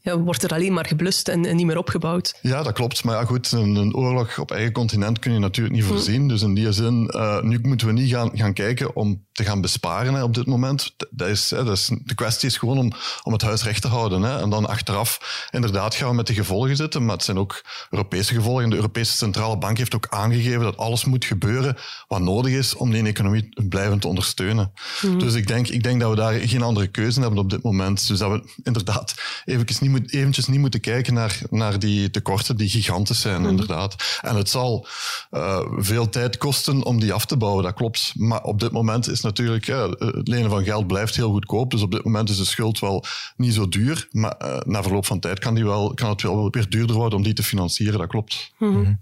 [0.04, 2.38] ja, wordt er alleen maar geblust en, en, niet meer opgebouwd.
[2.42, 3.04] Ja, dat klopt.
[3.04, 5.90] Maar ja, goed, een, een oorlog op eigen continent kun je natuurlijk niet hm.
[5.90, 6.28] voorzien.
[6.28, 9.60] Dus in die zin, uh, nu moeten we niet gaan, gaan kijken om te gaan
[9.60, 10.94] besparen hè, op dit moment.
[11.10, 12.92] Dat is, hè, dat is, de kwestie is gewoon om,
[13.22, 14.22] om het huis recht te houden.
[14.22, 14.40] Hè.
[14.40, 17.04] En dan achteraf, inderdaad, gaan we met de gevolgen zitten.
[17.04, 18.70] Maar het zijn ook Europese gevolgen.
[18.70, 21.76] De Europese Centrale Bank heeft ook aangegeven dat alles moet gebeuren
[22.08, 24.72] wat nodig is om die economie blijvend te ondersteunen.
[25.00, 25.18] Hm.
[25.18, 28.08] Dus ik denk, ik denk dat we daar geen andere keuze hebben op dit moment.
[28.08, 32.56] Dus dat we inderdaad even niet moet, eventjes niet moeten kijken naar, naar die tekorten
[32.56, 33.50] die gigantisch zijn, mhm.
[33.50, 34.18] inderdaad.
[34.20, 34.86] En het zal
[35.30, 38.12] uh, veel tijd kosten om die af te bouwen, dat klopt.
[38.14, 41.70] Maar op dit moment is natuurlijk, uh, het lenen van geld blijft heel goedkoop.
[41.70, 43.04] Dus op dit moment is de schuld wel
[43.36, 44.08] niet zo duur.
[44.10, 47.18] Maar uh, na verloop van tijd kan, die wel, kan het wel weer duurder worden
[47.18, 48.52] om die te financieren, dat klopt.
[48.58, 49.00] Mm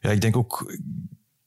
[0.00, 0.76] Ja, ik denk ook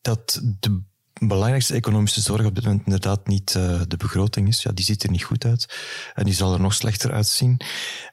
[0.01, 0.81] dat de
[1.19, 4.63] belangrijkste economische zorg op dit moment inderdaad niet uh, de begroting is.
[4.63, 5.75] Ja, die ziet er niet goed uit
[6.13, 7.61] en die zal er nog slechter uitzien.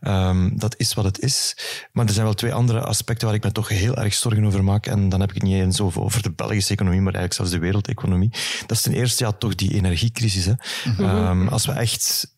[0.01, 1.57] Um, dat is wat het is.
[1.93, 4.65] Maar er zijn wel twee andere aspecten waar ik me toch heel erg zorgen over
[4.65, 4.87] maak.
[4.87, 7.51] En dan heb ik het niet eens over, over de Belgische economie, maar eigenlijk zelfs
[7.51, 8.31] de wereldeconomie.
[8.67, 10.45] Dat is ten eerste ja, toch die energiecrisis.
[10.45, 10.55] Hè.
[10.99, 12.31] Um, als we echt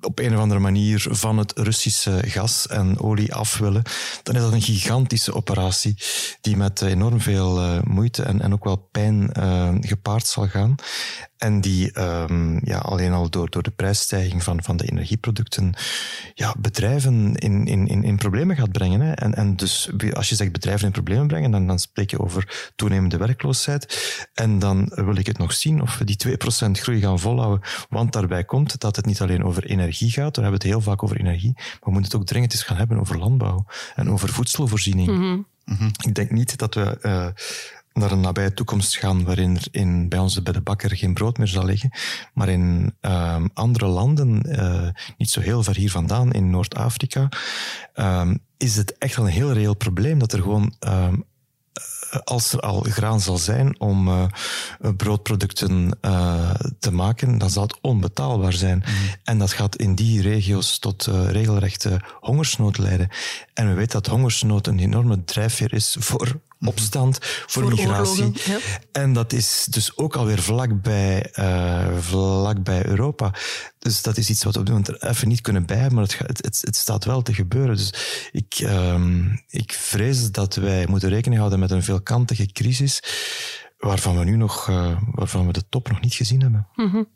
[0.00, 3.82] op een of andere manier van het Russische gas en olie af willen,
[4.22, 5.94] dan is dat een gigantische operatie
[6.40, 10.74] die met enorm veel uh, moeite en, en ook wel pijn uh, gepaard zal gaan.
[11.36, 15.74] En die um, ja, alleen al door, door de prijsstijging van, van de energieproducten
[16.34, 19.00] ja, bedrijven in, in, in, problemen gaat brengen.
[19.00, 19.12] Hè.
[19.12, 22.70] En, en dus als je zegt bedrijven in problemen brengen, dan, dan spreek je over
[22.76, 24.26] toenemende werkloosheid.
[24.34, 27.68] En dan wil ik het nog zien of we die 2% groei gaan volhouden.
[27.88, 31.02] Want daarbij komt dat het niet alleen over energie gaat, we hebben het heel vaak
[31.02, 34.28] over energie, maar we moeten het ook dringend eens gaan hebben over landbouw en over
[34.28, 35.08] voedselvoorziening.
[35.08, 35.90] Mm -hmm.
[36.06, 37.26] Ik denk niet dat we uh,
[37.98, 41.38] naar een nabije toekomst gaan waarin er in, bij ons bij de bakker geen brood
[41.38, 41.90] meer zal liggen.
[42.34, 47.28] Maar in uh, andere landen, uh, niet zo heel ver hier vandaan, in Noord-Afrika,
[47.94, 51.14] uh, is het echt wel een heel reëel probleem dat er gewoon ehm,
[52.24, 54.24] als er al graan zal zijn om uh,
[54.96, 58.76] broodproducten uh, te maken, dan zal het onbetaalbaar zijn.
[58.86, 58.94] Mm.
[59.24, 63.08] En dat gaat in die regio's tot uh, regelrechte hongersnood leiden.
[63.54, 68.32] En we weten dat hongersnood een enorme drijfveer is voor opstand, voor, voor migratie.
[68.92, 73.34] En dat is dus ook alweer vlakbij, uh, vlakbij Europa.
[73.78, 76.02] Dus dat is iets wat we op dit moment er even niet kunnen bij, maar
[76.02, 77.76] het, het, het staat wel te gebeuren.
[77.76, 77.94] Dus
[78.32, 83.02] ik, um, ik vrees dat wij moeten rekening houden met een veelkantige crisis
[83.78, 86.68] waarvan we nu nog, uh, waarvan we de top nog niet gezien hebben.
[86.74, 87.08] Mm -hmm.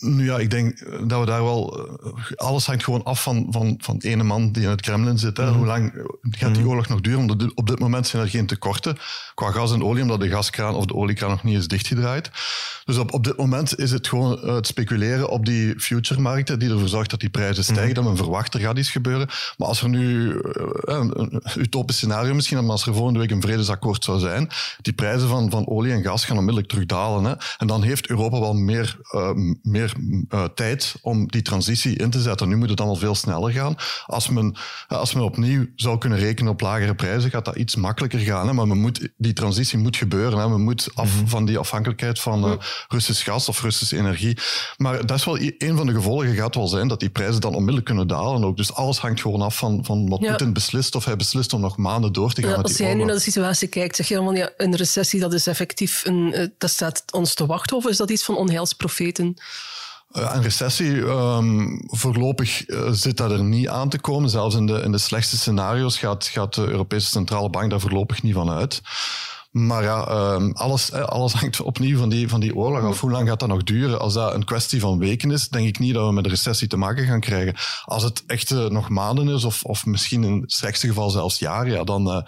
[0.00, 1.88] Nu ja, ik denk dat we daar wel.
[2.34, 5.36] Alles hangt gewoon af van, van, van de ene man die in het Kremlin zit.
[5.36, 5.46] Hè.
[5.46, 5.56] Mhm.
[5.56, 6.70] Hoe lang gaat die mhm.
[6.70, 7.20] oorlog nog duren?
[7.20, 8.98] Omdat op dit moment zijn er geen tekorten
[9.34, 12.30] qua gas en olie, omdat de gaskraan of de oliekraan nog niet is dichtgedraaid.
[12.84, 16.88] Dus op, op dit moment is het gewoon het speculeren op die future-markten, die ervoor
[16.88, 17.84] zorgt dat die prijzen stijgen.
[17.84, 17.94] Mhm.
[17.94, 19.28] Dat men verwacht, er gaat iets gebeuren.
[19.56, 23.30] Maar als er nu eh, een, een utopisch scenario misschien, maar als er volgende week
[23.30, 24.48] een vredesakkoord zou zijn,
[24.82, 27.24] die prijzen van, van olie en gas gaan onmiddellijk terugdalen.
[27.24, 27.34] Hè.
[27.58, 28.98] En dan heeft Europa wel meer.
[29.12, 29.30] Uh,
[29.70, 29.92] meer
[30.30, 32.48] uh, tijd om die transitie in te zetten.
[32.48, 33.74] Nu moet het allemaal veel sneller gaan.
[34.06, 34.56] Als men,
[34.88, 38.46] als men opnieuw zou kunnen rekenen op lagere prijzen, gaat dat iets makkelijker gaan.
[38.46, 38.52] Hè?
[38.52, 40.38] Maar men moet, die transitie moet gebeuren.
[40.38, 40.48] Hè?
[40.48, 41.26] Men moet af mhm.
[41.26, 42.52] van die afhankelijkheid van uh,
[42.88, 44.38] Russisch gas of Russische energie.
[44.76, 47.52] Maar dat is wel een van de gevolgen gaat wel zijn dat die prijzen dan
[47.52, 48.44] onmiddellijk kunnen dalen.
[48.44, 48.56] Ook.
[48.56, 50.28] Dus alles hangt gewoon af van, van wat ja.
[50.28, 50.94] Poetin beslist.
[50.94, 52.50] Of hij beslist om nog maanden door te gaan.
[52.50, 54.76] Ja, met als jij nu naar de situatie kijkt, zeg je dan van ja, een
[54.76, 57.76] recessie dat is effectief een, uh, dat staat ons te wachten?
[57.76, 59.36] Of is dat iets van onheilsprofeten?
[60.12, 64.30] Uh, een recessie, um, voorlopig uh, zit dat er niet aan te komen.
[64.30, 68.22] Zelfs in de, in de slechtste scenario's gaat, gaat de Europese Centrale Bank daar voorlopig
[68.22, 68.80] niet van uit.
[69.50, 73.00] Maar ja, um, alles, alles hangt opnieuw van die, van die oorlog af.
[73.00, 74.00] Hoe lang gaat dat nog duren?
[74.00, 76.68] Als dat een kwestie van weken is, denk ik niet dat we met een recessie
[76.68, 77.54] te maken gaan krijgen.
[77.84, 81.72] Als het echt nog maanden is, of, of misschien in het slechtste geval zelfs jaren,
[81.72, 82.24] ja, dan,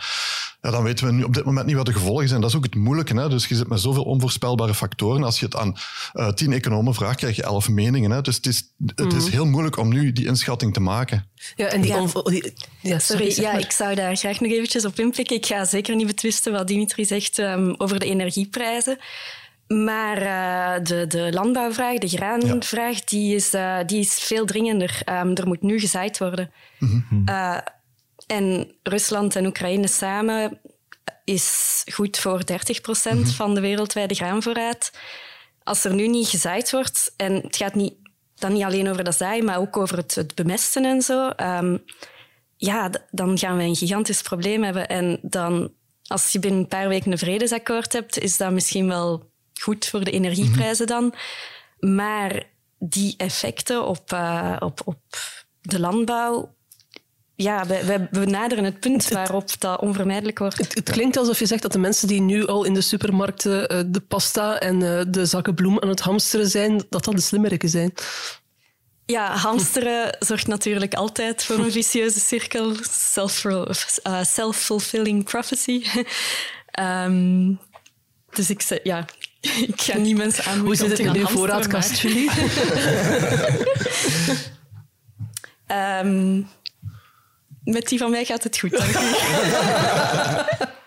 [0.62, 2.40] ja, dan weten we nu op dit moment niet wat de gevolgen zijn.
[2.40, 3.20] Dat is ook het moeilijke.
[3.20, 3.29] Hè?
[3.29, 5.25] Dus je zit met zoveel onvoorspelbare factoren.
[5.25, 5.77] Als je het aan
[6.14, 8.11] uh, tien economen vraagt, krijg je elf meningen.
[8.11, 8.20] Hè?
[8.20, 9.33] Dus het is, het is mhm.
[9.33, 11.27] heel moeilijk om nu die inschatting te maken.
[11.55, 12.07] Ja, en die, ja.
[12.25, 15.37] die ja, sorry, ja, ik zou daar graag nog eventjes op inpikken.
[15.37, 18.98] Ik ga zeker niet betwisten wat Dimitri zegt um, over de energieprijzen.
[19.66, 23.03] Maar uh, de, de landbouwvraag, de graanvraag, ja.
[23.05, 25.03] die, is, uh, die is veel dringender.
[25.09, 26.51] Um, er moet nu gezaaid worden.
[26.79, 27.25] Mm -hmm.
[27.29, 27.59] uh,
[28.33, 30.61] en Rusland en Oekraïne samen
[31.25, 33.33] is goed voor 30 procent mm -hmm.
[33.33, 34.90] van de wereldwijde graanvoorraad.
[35.62, 37.95] Als er nu niet gezaaid wordt, en het gaat niet,
[38.35, 41.85] dan niet alleen over dat zaaien, maar ook over het, het bemesten en zo, um,
[42.57, 44.88] ja, dan gaan we een gigantisch probleem hebben.
[44.88, 45.73] En dan,
[46.07, 50.05] als je binnen een paar weken een vredesakkoord hebt, is dat misschien wel goed voor
[50.05, 51.11] de energieprijzen mm -hmm.
[51.79, 51.95] dan.
[51.95, 52.42] Maar
[52.79, 55.03] die effecten op, uh, op, op
[55.61, 56.55] de landbouw
[57.35, 60.59] ja, we, we naderen het punt waarop dat onvermijdelijk wordt.
[60.59, 63.75] Het, het, klinkt alsof je zegt dat de mensen die nu al in de supermarkten
[63.75, 67.21] uh, de pasta en uh, de zakken bloem aan het hamsteren zijn, dat dat de
[67.21, 67.92] slimmeriken zijn.
[69.07, 72.75] Ja, hamsteren zorgt natuurlijk altijd voor een vicieuze cirkel.
[74.03, 75.85] Eh, self-fulfilling prophecy.
[76.81, 77.61] um,
[78.37, 79.05] dus ik, zeg, ja,
[79.68, 82.31] ik ga niet mensen aan Hoe zit het in uw voorraadkast, Julie?
[86.03, 86.49] um,
[87.64, 89.11] met die van mij gaat het goed, dank u.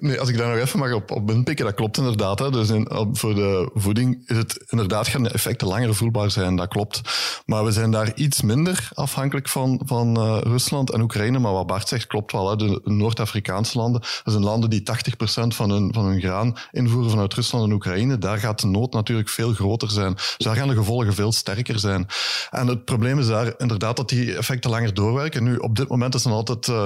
[0.00, 2.38] Nee, als ik daar nog even mag op, op inpikken, dat klopt inderdaad.
[2.38, 2.50] Hè.
[2.50, 6.68] Dus in, voor de voeding is het inderdaad gaan de effecten langer voelbaar zijn, dat
[6.68, 7.00] klopt.
[7.46, 11.38] Maar we zijn daar iets minder afhankelijk van, van uh, Rusland en Oekraïne.
[11.38, 12.50] Maar wat Bart zegt klopt wel.
[12.50, 12.56] Hè.
[12.56, 17.34] De Noord-Afrikaanse landen, dat zijn landen die 80% van hun, van hun graan invoeren vanuit
[17.34, 18.18] Rusland en Oekraïne.
[18.18, 20.14] Daar gaat de nood natuurlijk veel groter zijn.
[20.14, 22.06] Dus daar gaan de gevolgen veel sterker zijn.
[22.50, 25.44] En het probleem is daar inderdaad dat die effecten langer doorwerken.
[25.44, 26.82] Nu, op dit moment is dan altijd, uh,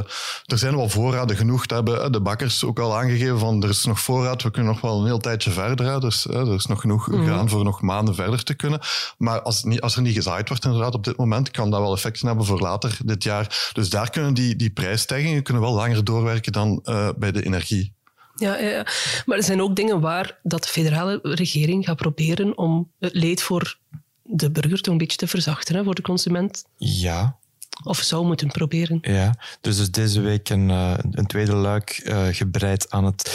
[0.47, 2.13] er zijn wel voorraden genoeg te hebben.
[2.21, 5.19] Bakkers ook al aangegeven van er is nog voorraad, we kunnen nog wel een heel
[5.19, 6.01] tijdje verder.
[6.01, 8.81] Dus er is nog genoeg mm graan voor nog maanden verder te kunnen.
[9.19, 11.95] Maar als, niet, als er niet gezaaid wordt inderdaad op dit moment, kan dat wel
[11.95, 13.71] effecten hebben voor later dit jaar.
[13.73, 17.97] Dus daar kunnen die, die prijsstijgingen kunnen wel langer doorwerken dan uh, bij de energie.
[18.35, 18.87] Ja, ja,
[19.27, 23.43] maar er zijn ook dingen waar dat de federale regering gaat proberen om het leed
[23.43, 23.79] voor
[24.23, 26.65] de burger toch een beetje te verzachten, hè, voor de consument.
[26.77, 27.39] Ja,
[27.83, 28.99] of zou moeten proberen.
[29.01, 33.31] Ja, dus, dus deze week een, eh, een tweede luik uh, gebreid aan het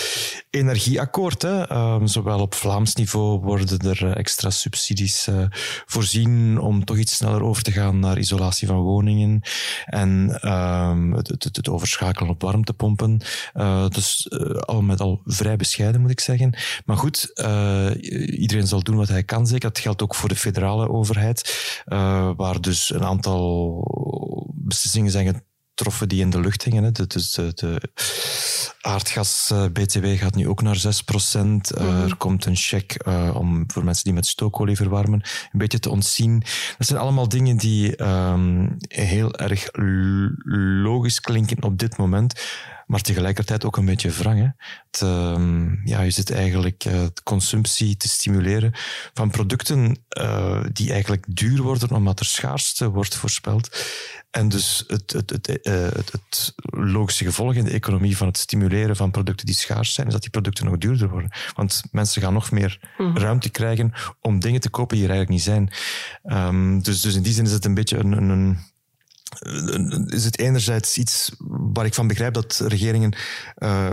[0.50, 1.42] energieakkoord.
[1.42, 1.72] Hè.
[1.72, 5.28] Um, zowel op Vlaams niveau worden er eh, extra subsidies
[5.86, 9.42] voorzien om toch iets sneller over te gaan naar isolatie van woningen
[9.86, 13.22] en um, het, het, het, overschakelen op warmtepompen.
[13.90, 14.30] Dus
[14.60, 16.58] al met al vrij bescheiden, moet ik zeggen.
[16.86, 17.32] Maar goed,
[18.26, 19.70] iedereen zal doen wat hij kan, zeker.
[19.70, 21.82] Dat geldt ook voor de federale overheid,
[22.36, 23.42] waar dus een aantal
[24.56, 25.44] beslissingen zijn
[25.76, 26.84] getroffen die in de lucht hingen.
[26.84, 26.92] Hè.
[26.92, 27.82] Dus de, de
[28.82, 31.72] aardgas-BTW eh, gaat nu ook naar 6 procent.
[31.72, 32.04] Eh, mhm.
[32.04, 35.90] Er komt een check uh, om voor mensen die met stookolie verwarmen een beetje te
[35.90, 36.40] ontzien.
[36.78, 39.70] Dat zijn allemaal dingen die um, heel erg
[40.84, 42.42] logisch klinken op dit moment
[42.86, 44.40] maar tegelijkertijd ook een beetje wrang.
[44.40, 44.48] Hè?
[44.92, 48.72] Het, uh, ja, je zit eigenlijk uh, de consumptie te stimuleren
[49.14, 53.86] van producten uh, die eigenlijk duur worden omdat er schaarste wordt voorspeld.
[54.32, 58.38] En dus het, het, het, uh, het, het logische gevolg in de economie van het
[58.38, 61.32] stimuleren van producten die schaars zijn, is dat die producten nog duurder worden.
[61.56, 63.18] Want mensen gaan nog meer mm.
[63.18, 65.72] ruimte krijgen om dingen te kopen die er eigenlijk niet zijn.
[66.48, 68.60] Um, dus, dus in die zin is het een beetje een, een, een
[70.08, 73.16] is het enerzijds iets waar ik van begrijp dat regeringen
[73.58, 73.92] uh,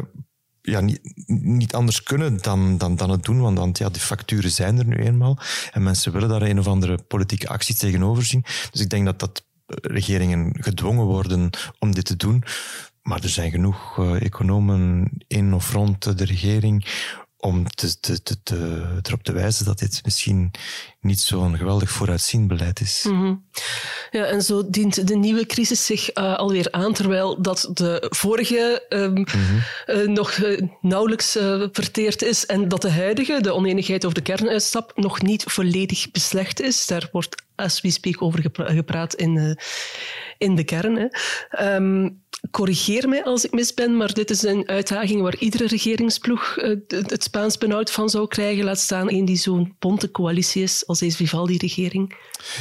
[0.63, 4.51] ja, niet, niet anders kunnen dan, dan, dan het doen, want, want ja, de facturen
[4.51, 5.39] zijn er nu eenmaal
[5.73, 8.45] en mensen willen daar een of andere politieke actie tegenover zien.
[8.71, 12.45] Dus ik denk dat dat regeringen gedwongen worden om dit te doen.
[13.03, 16.87] Maar er zijn genoeg uh, economen in of rond de regering
[17.41, 20.51] om te, te, te, te, erop te wijzen dat dit misschien
[21.01, 23.05] niet zo'n geweldig vooruitziend beleid is.
[23.09, 23.45] Mm -hmm.
[24.11, 28.87] Ja, en zo dient de nieuwe crisis zich uh, alweer aan, terwijl dat de vorige
[28.89, 29.63] um, mm -hmm.
[29.87, 31.39] uh, nog uh, nauwelijks
[31.73, 36.61] verteerd is en dat de huidige, de oneenigheid over de kernuitstap, nog niet volledig beslecht
[36.61, 36.87] is.
[36.87, 39.59] Daar wordt as we speak over gepra gepraat in,
[40.39, 40.97] in de kern.
[40.97, 41.75] Hè.
[41.75, 46.57] Um, corrigeer mij als ik mis ben, maar dit is een uitdaging waar iedere regeringsploeg
[46.57, 48.65] uh, het Spaans benauwd van zou krijgen.
[48.65, 52.17] Laat staan een die zo'n bonte coalitie is als deze Vivaldi-regering.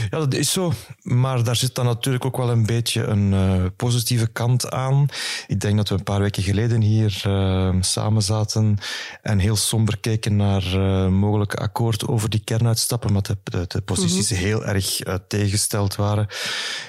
[0.09, 0.73] Ja, dat is zo.
[1.01, 5.05] Maar daar zit dan natuurlijk ook wel een beetje een uh, positieve kant aan.
[5.47, 8.77] Ik denk dat we een paar weken geleden hier uh, samen zaten
[9.21, 10.79] en heel somber keken naar
[11.11, 14.39] mogelijke akkoord over die kernuitstappen, de, de, de posities mhm.
[14.39, 16.27] heel erg tegengesteld waren.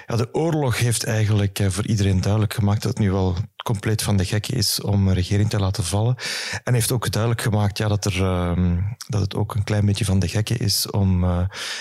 [0.06, 4.16] Ja, de oorlog heeft eigenlijk voor iedereen duidelijk gemaakt dat het nu wel compleet van
[4.16, 6.16] de gekke is om een regering te laten vallen.
[6.64, 8.76] En heeft ook duidelijk gemaakt ja, dat, er, uh,
[9.08, 11.40] dat het ook een klein beetje van de gekke is om uh,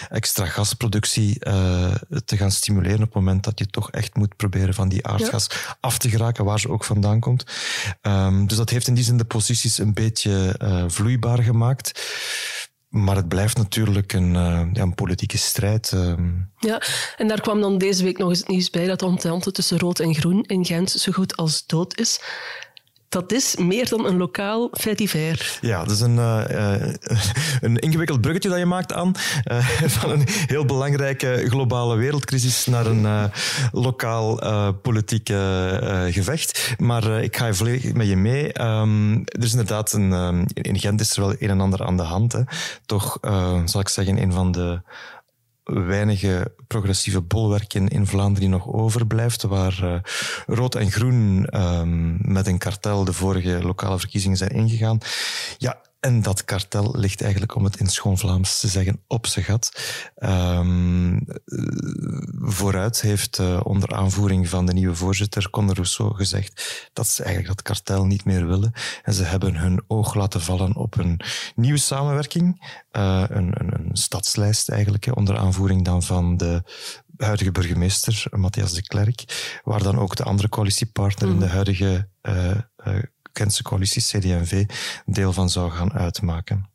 [0.09, 4.73] extra gasproductie uh, te gaan stimuleren op het moment dat je toch echt moet proberen
[4.73, 5.77] van die aardgas ja.
[5.79, 7.43] af te geraken, waar ze ook vandaan komt.
[8.01, 12.01] Um, dus dat heeft in die zin de posities een beetje uh, vloeibaar gemaakt.
[12.89, 15.91] Maar het blijft natuurlijk een, uh, ja, een politieke strijd.
[15.95, 16.13] Uh.
[16.59, 16.81] Ja,
[17.17, 19.79] en daar kwam dan deze week nog eens het nieuws bij dat de ontente tussen
[19.79, 22.21] rood en groen in Gent zo goed als dood is
[23.09, 25.57] dat is meer dan een lokaal fait divers.
[25.61, 26.43] Ja, dat is een, uh,
[27.61, 29.11] een ingewikkeld bruggetje dat je maakt aan.
[29.51, 29.67] Uh,
[29.99, 33.31] van een heel belangrijke globale wereldcrisis naar een
[33.71, 34.39] lokaal
[34.73, 35.27] politiek
[36.09, 36.75] gevecht.
[36.77, 38.61] Maar ik ga volledig met je mee.
[38.61, 41.97] Um, er is inderdaad een, um, in Gent is er wel een en ander aan
[41.97, 42.31] de hand.
[42.31, 42.41] Hè.
[42.85, 43.17] Toch
[43.65, 44.81] zal ik zeggen, een van de
[45.73, 49.93] weinige progressieve bolwerken in Vlaanderen die nog overblijft, waar uh,
[50.47, 54.97] rood en groen um, met een kartel de vorige lokale verkiezingen zijn ingegaan.
[55.57, 59.45] Ja, en dat kartel ligt eigenlijk, om het in schoon Vlaams te zeggen, op zijn
[59.45, 59.81] gat.
[60.17, 61.25] Um,
[62.41, 67.55] vooruit heeft uh, onder aanvoering van de nieuwe voorzitter Conor Rousseau gezegd dat ze eigenlijk
[67.55, 68.71] dat kartel niet meer willen.
[69.03, 71.19] En ze hebben hun oog laten vallen op een
[71.55, 72.73] nieuwe samenwerking.
[72.91, 76.63] Uh, een, een, een, stadslijst eigenlijk, onder aanvoering dan van de
[77.17, 81.33] huidige burgemeester, Matthias de Klerk, waar dan ook de andere coalitiepartner mm.
[81.33, 82.55] in de huidige uh,
[83.39, 84.65] Gentse coalitie, CD&V,
[85.05, 86.69] deel van zou gaan uitmaken.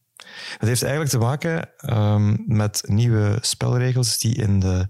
[0.58, 4.86] Het heeft eigenlijk te maken um, met nieuwe spelregels die in de,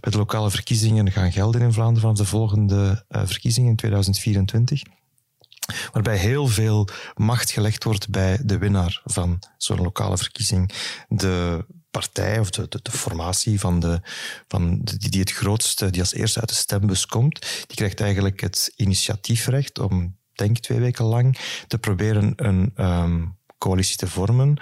[0.00, 4.82] bij de lokale verkiezingen gaan gelden in Vlaanderen vanaf de volgende uh, verkiezingen in 2024
[5.92, 10.72] waarbij heel veel macht gelegd wordt bij de winnaar van zo'n lokale verkiezing.
[11.08, 14.00] De partij of de, de, formatie van de,
[14.48, 18.40] van de, die het grootste, die als eerste uit de stembus komt, die krijgt eigenlijk
[18.40, 23.24] het initiatiefrecht om denk twee weken lang, te proberen een ehm,
[23.58, 24.56] coalitie te vormen.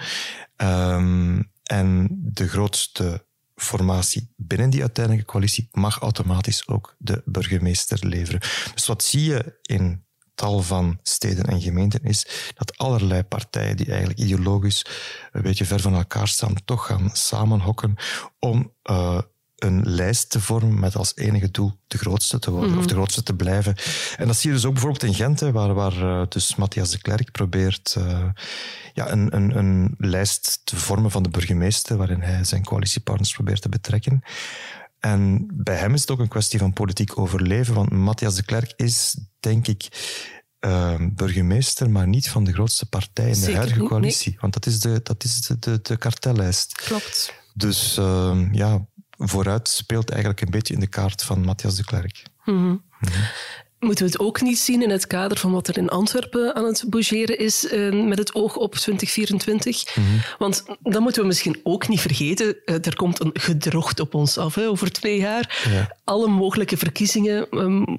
[0.56, 3.24] Ehm, en de grootste
[3.56, 8.40] formatie binnen die uiteindelijke coalitie mag automatisch ook de burgemeester leveren.
[8.74, 10.04] Dus wat zie je in
[10.34, 14.86] tal van steden en gemeenten is dat allerlei partijen die eigenlijk ideologisch
[15.32, 17.94] een beetje ver van elkaar staan, toch gaan samenhokken
[18.38, 19.20] om uh,
[19.56, 22.86] een lijst te vormen met als enige doel de grootste te worden, of mhm.
[22.86, 23.76] de grootste te blijven.
[24.16, 26.98] En dat zie je dus ook bijvoorbeeld in Gent, waar, waar uh, dus Matthias de
[26.98, 28.24] Klerk probeert uh,
[28.94, 33.62] ja, een, een, een lijst te vormen van de burgemeester, waarin hij zijn coalitiepartners probeert
[33.62, 34.22] te betrekken.
[35.00, 38.72] En bij hem is het ook een kwestie van politiek overleven, want Matthias de Klerk
[38.76, 39.88] is, denk ik,
[40.60, 44.36] uh, burgemeester, maar niet van de grootste partij in de huidige coalitie.
[44.40, 46.72] Want dat is de, dat is de, de, de kartellijst.
[46.72, 47.32] Klopt.
[47.54, 48.86] Dus uh, ja,
[49.18, 52.22] vooruit speelt eigenlijk een beetje in de kaart van Matthias de Klerk.
[52.44, 52.64] Mm -hmm.
[52.66, 53.24] Mm -hmm.
[53.80, 56.64] Moeten we het ook niet zien in het kader van wat er in Antwerpen aan
[56.64, 59.96] het bougeren is uh, met het oog op 2024?
[59.96, 60.20] Mm -hmm.
[60.38, 62.56] Want dat moeten we misschien ook niet vergeten.
[62.64, 65.64] Uh, er komt een gedrocht op ons af hè, over twee jaar.
[65.70, 65.96] Ja.
[66.04, 67.98] Alle mogelijke verkiezingen um,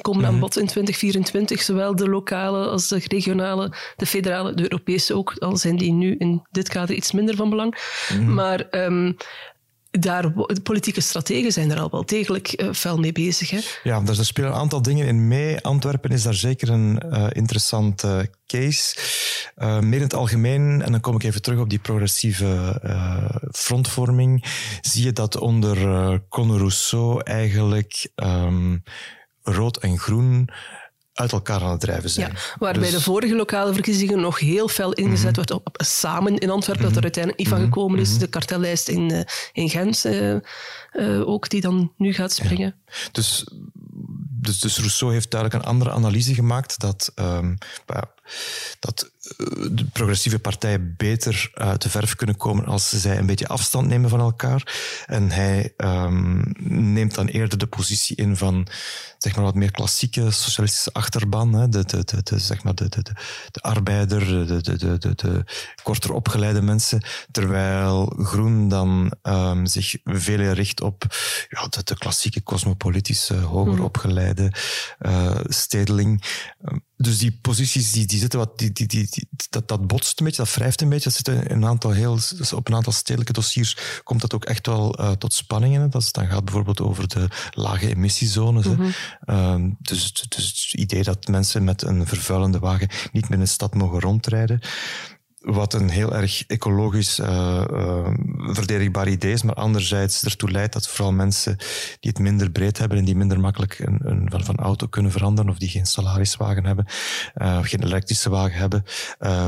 [0.00, 5.14] komen aan bod in 2024, zowel de lokale als de regionale, de federale, de Europese
[5.14, 7.78] ook, al zijn die nu in dit kader iets minder van belang.
[8.26, 9.16] Maar um,
[10.00, 10.32] daar,
[10.62, 13.50] politieke strategen zijn er al wel degelijk uh, fel mee bezig.
[13.50, 13.58] Hè?
[13.82, 15.60] Ja, er spelen een aantal dingen in mee.
[15.60, 18.96] Antwerpen is daar zeker een uh, interessante case.
[19.58, 22.80] Uh, meer in het algemeen, en dan kom ik even terug op die progressieve
[23.52, 24.44] frontvorming,
[24.80, 25.78] zie je dat onder
[26.28, 28.82] Conor Rousseau eigenlijk um,
[29.42, 30.48] rood en groen
[31.18, 32.30] uit elkaar aan het drijven zijn.
[32.30, 32.90] Ja, waar dus...
[32.90, 35.34] de vorige lokale verkiezingen nog heel fel ingezet mm -hmm.
[35.34, 37.68] werd op samen in Antwerpen, dat er uiteindelijk niet van mhm.
[37.68, 38.18] gekomen is.
[38.18, 39.20] De kartellijst in, uh,
[39.52, 40.34] in Gent uh,
[40.92, 42.74] uh, ook, die dan nu gaat springen.
[42.86, 42.92] Ja.
[43.12, 43.46] Dus,
[44.40, 47.58] dus, dus Rousseau heeft duidelijk een andere analyse gemaakt dat, um,
[48.80, 49.10] dat
[49.70, 54.10] de progressieve partijen beter uit de verf kunnen komen als zij een beetje afstand nemen
[54.10, 54.76] van elkaar.
[55.06, 56.54] En hij um,
[56.92, 58.68] neemt dan eerder de positie in van
[59.18, 62.88] zeg maar wat meer klassieke socialistische achterban, hè, de, de, de, de, zeg maar de,
[62.88, 63.12] de, de,
[63.50, 65.44] de arbeider, de, de, de, de, de
[65.82, 71.04] korter opgeleide mensen, terwijl Groen dan um, zich veel richt op
[71.48, 73.84] ja, de, de klassieke cosmopolitische, hoger hmm.
[73.84, 74.52] opgeleide
[75.00, 76.24] uh, stedeling.
[77.00, 80.42] Dus die posities die, die zitten wat, die, die, die, dat, dat botst een beetje,
[80.42, 81.10] dat wrijft een beetje.
[81.10, 84.44] Dat zit in een aantal heel, dus op een aantal stedelijke dossiers komt dat ook
[84.44, 85.90] echt wel uh, tot spanningen.
[85.90, 88.66] Dat is, dan gaat bijvoorbeeld over de lage emissiezones.
[88.66, 88.92] Mm
[89.26, 89.76] -hmm.
[89.78, 93.74] dus, dus het idee dat mensen met een vervuilende wagen niet meer in de stad
[93.74, 94.60] mogen rondrijden
[95.50, 100.88] wat een heel erg ecologisch uh, uh, verdedigbaar idee is, maar anderzijds ertoe leidt dat
[100.88, 101.56] vooral mensen
[102.00, 105.12] die het minder breed hebben en die minder makkelijk een, een van, van auto kunnen
[105.12, 106.86] veranderen of die geen salariswagen hebben,
[107.36, 108.84] uh, geen elektrische wagen hebben,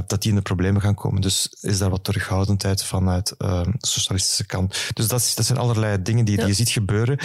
[0.06, 1.20] dat die in de problemen gaan komen.
[1.20, 4.90] Dus is daar wat terughoudendheid vanuit de socialistische kant.
[4.92, 7.18] Dus dat, is, dat zijn allerlei dingen die, die je ziet gebeuren.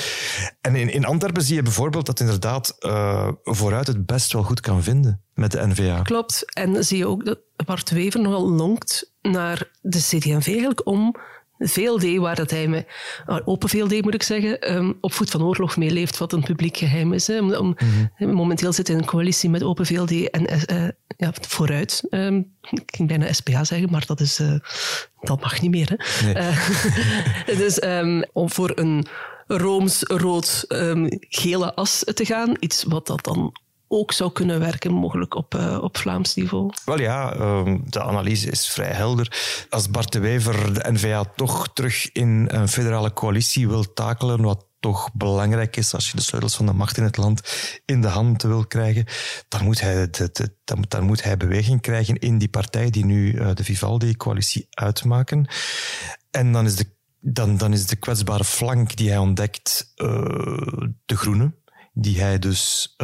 [0.61, 2.75] En in, in Antwerpen zie je bijvoorbeeld dat inderdaad
[3.43, 6.01] vooruit het best wel goed kan vinden met de NVA.
[6.01, 6.53] Klopt.
[6.53, 11.15] En zie je ook dat Bart Wever nogal lonkt naar de CD&V eigenlijk om
[11.57, 12.87] VLD, waar dat hij met
[13.45, 17.13] open VLD moet ik zeggen, um, op voet van oorlog meeleeft, wat een publiek geheim
[17.13, 17.27] is.
[17.27, 17.39] Hè.
[17.39, 17.75] Om, om, mm
[18.15, 18.33] -hmm.
[18.33, 22.03] Momenteel zit hij in een coalitie met open VLD en uh, ja, vooruit.
[22.09, 24.59] Um, ik ging bijna SPA zeggen, maar dat, is, uh,
[25.21, 25.95] dat mag niet meer.
[25.95, 26.25] Hè.
[26.25, 26.35] Nee.
[26.35, 26.69] Uh,
[27.61, 29.07] dus um, om voor een
[29.47, 33.53] rooms-rood-gele as te gaan, iets wat dat dan
[33.95, 36.71] ook zou kunnen werken, mogelijk op, uh, op Vlaams niveau?
[36.85, 39.65] Wel ja, uh, de analyse is vrij helder.
[39.69, 44.65] Als Bart de Wever de NVA toch terug in een federale coalitie wil takelen, wat
[44.79, 47.41] toch belangrijk is als je de sleutels van de macht in het land
[47.85, 49.05] in de hand wil krijgen,
[49.47, 50.09] dan moet hij,
[50.63, 55.47] dan, dan moet hij beweging krijgen in die partij die nu uh, de Vivaldi-coalitie uitmaken.
[56.31, 56.85] En dan is de,
[57.19, 60.07] dan, dan is de kwetsbare flank die hij ontdekt uh,
[61.05, 61.53] de groene,
[61.93, 62.95] die hij dus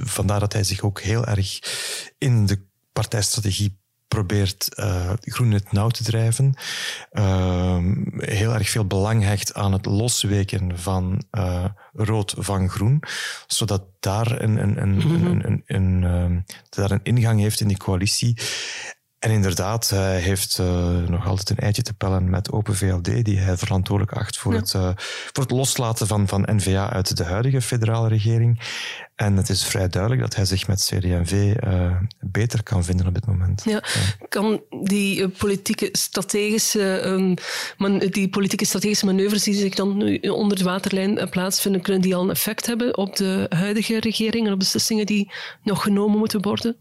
[0.00, 1.58] vandaar dat hij zich ook heel erg
[2.18, 6.54] in de partijstrategie probeert uh, groen het nauw te drijven.
[7.12, 7.78] Uh,
[8.16, 13.02] heel erg veel belang hecht aan het losweken van uh, rood van groen,
[13.46, 15.26] zodat daar een, een, een, mm -hmm.
[15.26, 18.38] een, een, een daar een ingang heeft in die coalitie.
[19.22, 23.38] En inderdaad, hij heeft uh, nog altijd een eitje te pellen met Open VLD, die
[23.38, 24.90] hij verantwoordelijk acht voor, het, uh,
[25.32, 28.60] voor het loslaten van, van NVA uit de huidige federale regering.
[29.14, 33.06] En het is vrij duidelijk dat hij zich met CD&V uh, eh, beter kan vinden
[33.06, 33.62] op dit moment.
[33.64, 33.82] Ja.
[34.28, 37.34] Kan die politieke strategische, um,
[38.10, 42.22] die politieke strategische manoeuvres die zich dan nu onder de waterlijn plaatsvinden, kunnen die al
[42.22, 46.76] een effect hebben op de huidige regering en op beslissingen die nog genomen moeten worden?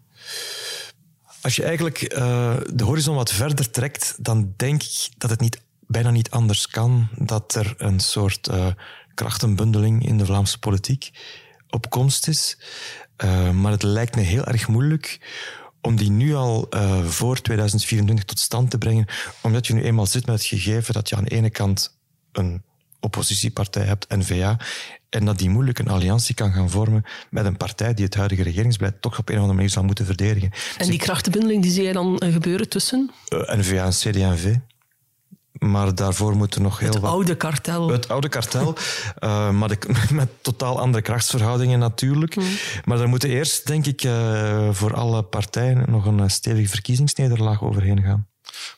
[1.42, 5.62] Als je eigenlijk uh, de horizon wat verder trekt, dan denk ik dat het niet,
[5.88, 8.68] bijna niet anders kan dat er een soort uh,
[9.14, 11.12] krachtenbundeling in de Vlaamse politiek
[11.70, 12.58] op komst is.
[13.24, 15.20] Uh, maar het lijkt me heel erg moeilijk
[15.82, 16.70] om die nu al
[17.04, 19.06] voor 2024 tot stand te brengen,
[19.42, 21.98] omdat je nu eenmaal zit met het gegeven dat je aan de ene kant
[22.32, 22.64] een
[23.02, 24.58] oppositiepartij hebt, N-VA,
[25.12, 28.44] en dat die moeilijk een alliantie kan gaan vormen met een partij die het huidige
[28.44, 30.52] regeringsbeleid toch op een of andere manier zal moeten verdedigen.
[30.52, 33.12] En dus die krachtenbundeling, die zie je dan eh, gebeuren tussen?
[33.30, 34.56] Uh, eh, N-VA en CD&V.
[35.52, 37.10] Maar daarvoor moet er nog heel het wat...
[37.10, 37.90] Het oude kartel.
[37.90, 38.76] Het oude kartel,
[39.20, 39.78] uh, maar de,
[40.12, 42.36] met totaal andere krachtsverhoudingen natuurlijk.
[42.36, 42.44] Mm.
[42.86, 48.02] Maar daar moeten eerst, denk ik, uh, voor alle partijen nog een stevige verkiezingsnederlaag overheen
[48.02, 48.28] gaan.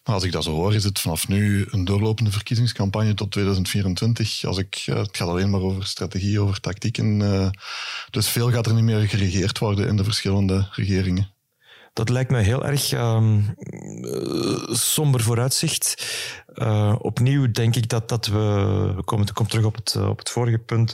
[0.03, 4.45] Maar als ik dat zo hoor, is het vanaf nu een doorlopende verkiezingscampagne tot 2024.
[4.45, 7.19] Als ik, uh, het gaat alleen maar over strategie, over tactieken.
[7.19, 7.49] Uh,
[8.09, 11.31] dus veel gaat er niet meer geregeerd worden in de verschillende regeringen.
[11.93, 13.55] Dat lijkt me heel erg um,
[14.71, 16.05] somber vooruitzicht.
[16.97, 20.57] Opnieuw denk ik dat, dat we, we komen, komen terug op het, op het vorige
[20.57, 20.93] punt,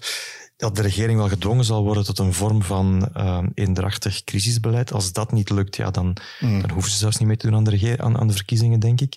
[0.60, 4.94] dat de regering wel gedwongen zal worden tot een vorm van uh, eendrachtig crisisbeleid.
[4.94, 6.62] Als dat niet lukt, ja, dan, mm.
[6.62, 9.02] dan hoeven ze zelfs niet mee te doen aan de, aan, aan, de verkiezingen, denk
[9.02, 9.16] ik.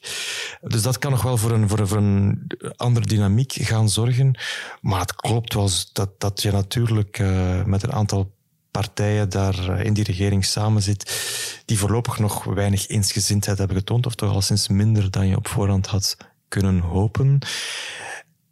[0.61, 4.39] Dus dat kan nog wel voor een, voor, voor een andere dynamiek gaan zorgen.
[4.81, 8.33] Maar het klopt wel dat, dat je natuurlijk uh, met een aantal
[8.71, 11.23] partijen daar eh, in die regering samen zit,
[11.65, 15.49] die voorlopig nog weinig eensgezindheid hebben getoond, of toch al sinds minder dan je op
[15.49, 16.17] voorhand had
[16.53, 17.39] kunnen hopen.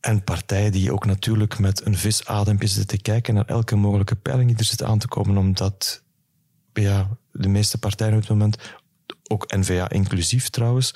[0.00, 4.48] En partijen die ook natuurlijk met een visadempje zitten te kijken naar elke mogelijke peiling
[4.48, 6.02] die er zit aan te komen, omdat
[6.72, 8.56] ja, de meeste partijen op het moment
[9.32, 10.94] ook NVA inclusief trouwens,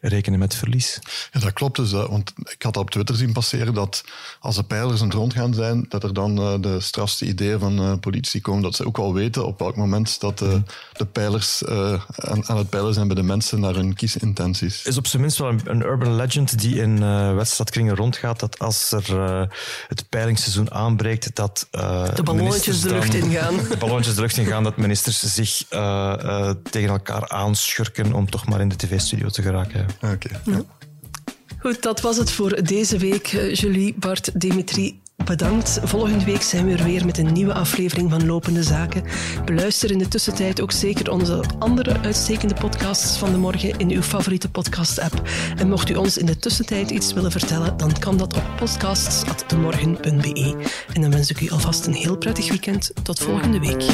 [0.00, 0.98] rekenen met verlies.
[1.30, 1.92] Ja, dat klopt dus.
[1.92, 4.04] Want ik had op Twitter zien passeren dat
[4.40, 7.80] als de pijlers aan het rondgaan zijn, dat er dan uh, de strafste ideeën van
[7.80, 8.62] uh, politie komen.
[8.62, 10.54] Dat ze ook wel weten op welk moment dat uh,
[10.92, 14.84] de pijlers aan, aan, het peilen zijn bij de mensen naar hun kiesintenties.
[14.84, 17.00] Is op zijn minst wel een, een urban legend die in
[17.34, 19.16] wedstrijdkringen rondgaat, dat als er
[19.88, 23.56] het peilingsseizoen aanbreekt, dat de ballonnetjes de lucht ingaan.
[23.68, 25.64] De ballonnetjes de lucht ingaan, dat ministers zich
[26.70, 27.75] tegen elkaar aanschuiven
[28.12, 29.86] om toch maar in de tv-studio te geraken.
[30.02, 30.40] Oké.
[30.44, 30.62] Ja.
[31.58, 33.26] Goed, dat was het voor deze week.
[33.26, 35.80] Eh, Julie, Bart, Dimitri, bedankt.
[35.82, 39.04] Volgende week zijn we er weer met een nieuwe aflevering van Lopende Zaken.
[39.44, 44.02] Beluister in de tussentijd ook zeker onze andere uitstekende podcasts van de morgen in uw
[44.02, 45.22] favoriete podcast-app.
[45.56, 50.68] En mocht u ons in de tussentijd iets willen vertellen, dan kan dat op podcasts.demorgen.be.
[50.92, 52.90] En dan wens ik u alvast een heel prettig weekend.
[53.02, 53.84] Tot volgende week.